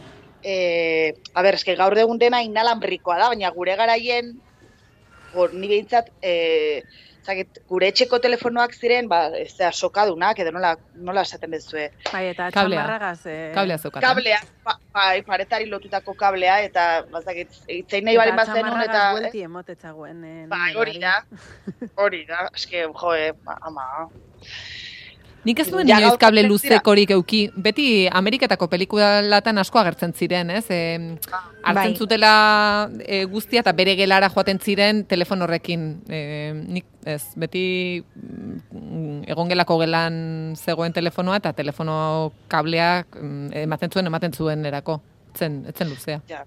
[0.43, 4.33] e, a ber, eske gaur egun dena inalambrikoa da, baina gure garaien,
[5.37, 6.83] hor, ni behintzat, e,
[7.27, 10.75] zaket, gure etxeko telefonoak ziren, ba, ez da, sokadunak, edo nola,
[11.09, 11.89] nola esaten dezue.
[12.13, 12.83] Bai, eta Kablea.
[12.83, 13.27] txamarragaz...
[13.33, 14.07] Eh, Kablea zeukaten.
[14.07, 18.67] Kablea, ba, bai, paretari lotutako kablea, eta, bazakit, itzein nahi bali bazen eta...
[18.69, 20.25] txamarragaz buelti emotetzagoen.
[20.31, 21.19] Eh, Bai, hori da,
[22.07, 23.89] hori da, eske, joe, ba, ama,
[25.47, 27.45] Nik ez duen Ja, inoiz kable luzekorik euki.
[27.55, 30.65] Beti Ameriketako pelikulatan asko agertzen ziren, ez?
[30.75, 30.81] E,
[31.63, 31.95] hartzen Bai.
[31.95, 32.33] zutela
[32.99, 35.87] e, guztia eta bere gelara joaten ziren telefon horrekin.
[36.11, 36.21] E,
[36.57, 37.63] nik ez, beti
[38.03, 40.19] mm, egongelako gelan
[40.59, 44.99] zegoen telefonoa eta telefono kableak mm, ematen zuen, ematen zuen erako.
[45.31, 46.21] Etzen, etzen luzea.
[46.31, 46.43] Ja.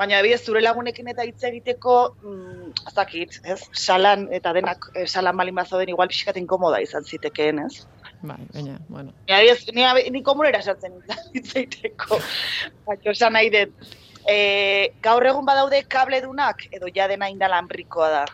[0.00, 3.60] Baina bidez zure lagunekin eta hitz egiteko, mm, ez dakit, ez?
[3.76, 7.84] Salan eta denak eh, salan balin bazauden igual pixkat inkomoda izan zitekeen, ez?
[8.22, 9.12] Bai, baina, bueno.
[9.26, 10.92] Ni adibidez, ni, ni komunera sartzen
[11.34, 12.18] egiteko.
[12.86, 13.72] Baina esan nahi dut.
[14.28, 18.24] E, gaur egun badaude kabledunak edo ja dena indalambrikoa da.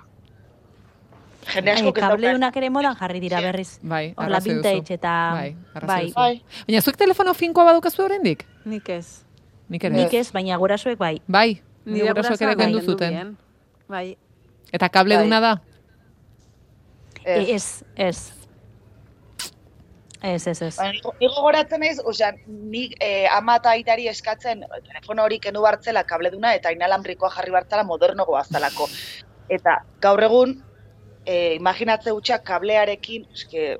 [1.53, 3.78] Jende asko Eh, kabledunak ere modan jarri dira berriz.
[3.82, 4.57] Bai, Horla duzu.
[4.57, 5.12] vintage eta...
[5.37, 5.55] Bai,
[5.87, 6.12] bai.
[6.16, 6.32] Bai,
[6.66, 8.43] Baina zuek telefono finkoa badukazu oraindik?
[8.64, 9.22] Nik ez.
[9.70, 9.95] Nik ere.
[9.95, 11.20] Nik ez, baina gurasoek bai.
[11.28, 13.37] Bai, Nire gurasoek ere gurasoak kendu zuten.
[13.89, 14.16] Bai,
[14.74, 15.24] Eta kable Bai.
[15.24, 15.53] duna da?
[17.24, 17.84] ez.
[17.97, 18.32] Ez,
[20.35, 20.47] ez.
[20.47, 20.74] Ez, ez.
[20.77, 25.62] Baina nigo- ni gogoratzen naiz, osea, ni eh, ama eta aitari eskatzen telefono hori kendu
[25.64, 28.89] bartzela kableduna eta inalambrikoa jarri bartzela modernogoa zalako.
[29.49, 30.57] Eta gaur egun,
[31.27, 33.77] eh, imaginatze hutsak kablearekin, eske,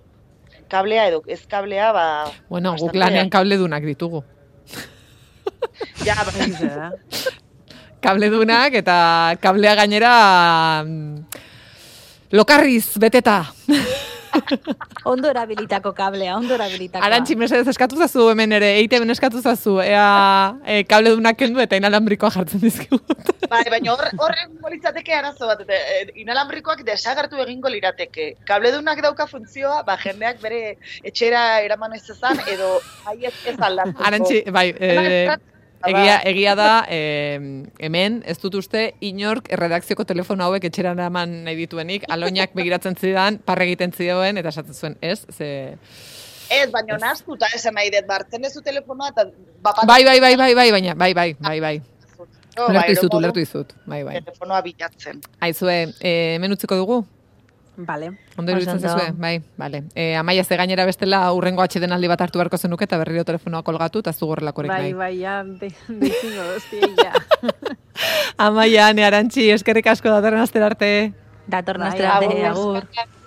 [0.71, 2.07] kablea edo ez kablea, ba...
[2.51, 4.23] Bueno, guk lanean kable dunak ditugu.
[6.05, 6.91] Ja, ba, egize da.
[8.03, 8.97] Kable dunak eta
[9.43, 10.13] kablea gainera
[10.85, 11.25] mm,
[12.39, 13.41] lokarriz beteta.
[15.13, 17.07] Ondo erabilitako kablea, ondo erabilitakoa.
[17.07, 20.07] Arantxi mesedez eskatu zazu hemen ere, eite ben eskatu zazu, ea
[20.65, 23.33] e, kable dunak kendu eta inalambrikoa jartzen dizkigut.
[23.53, 28.33] bai, baina hor, horren litzateke arazo bat, eta, eh, inalambrikoak desagertu egingo lirateke.
[28.49, 30.63] Kabledunak dauka funtzioa, ba, jendeak bere
[31.07, 32.77] etxera eraman ez ezan, edo
[33.07, 34.09] haiez ez aldatuko.
[34.11, 35.37] Arantxi, bai, e,
[35.85, 36.99] egia, egia da, e,
[37.79, 43.41] hemen, ez dut uste, inork erredakzioko telefono hauek etxera eraman nahi dituenik, aloinak begiratzen zidan,
[43.45, 45.25] parre egiten zioen, eta esaten zuen, ez?
[45.35, 45.51] Ze...
[46.47, 49.27] Ez, baina naztuta esan nahi dut, bartzen ez du telefonoa eta
[49.63, 49.85] bapat...
[49.89, 51.77] Bai, bai, bai, bai, bai, baina, bai, bai, bai, bai.
[52.57, 54.15] No, Ulertu izut, modu ulertu izut, bai, bai.
[54.25, 55.21] Telefonoa bilatzen.
[55.45, 57.03] Aizue, e, hemen utziko dugu?
[57.77, 58.13] Vale.
[58.39, 59.11] Ondo iruditzen zezue?
[59.21, 59.83] Bai, bale.
[59.95, 63.63] E, amaia ze gainera bestela urrengo atxeden aldi bat hartu beharko zenuke eta berriro telefonoa
[63.63, 64.93] kolgatu eta zu gorrelakorik Bai, nahi.
[64.95, 67.13] bai, ja, de, deizingo dozti, ja.
[68.39, 71.13] Amaia, ne arantxi, eskerrik asko datorren astera arte.
[71.47, 72.89] Datorren Bai, astera arte, Agur.